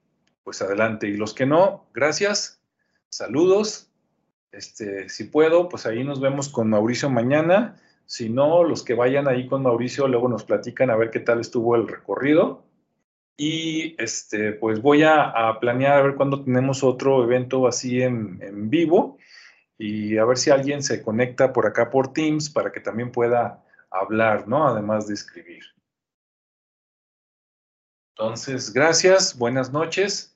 [0.44, 1.08] pues adelante.
[1.08, 2.60] Y los que no, gracias,
[3.08, 3.90] saludos.
[4.52, 7.80] Este, si puedo, pues ahí nos vemos con Mauricio mañana.
[8.08, 11.40] Si no, los que vayan ahí con Mauricio luego nos platican a ver qué tal
[11.40, 12.64] estuvo el recorrido.
[13.36, 18.70] Y este, pues voy a, planear a ver cuándo tenemos otro evento así en, en
[18.70, 19.18] vivo
[19.76, 23.62] y a ver si alguien se conecta por acá por Teams para que también pueda
[23.90, 24.66] hablar, ¿no?
[24.66, 25.64] Además de escribir.
[28.16, 30.34] Entonces, gracias, buenas noches.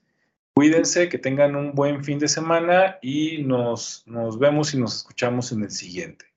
[0.54, 5.52] Cuídense, que tengan un buen fin de semana y nos, nos vemos y nos escuchamos
[5.52, 6.31] en el siguiente.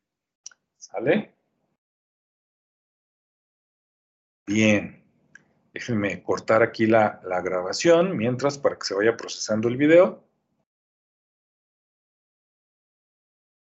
[0.96, 1.36] ¿Sale?
[4.48, 5.04] Bien.
[5.74, 10.25] Déjenme cortar aquí la, la grabación mientras para que se vaya procesando el video.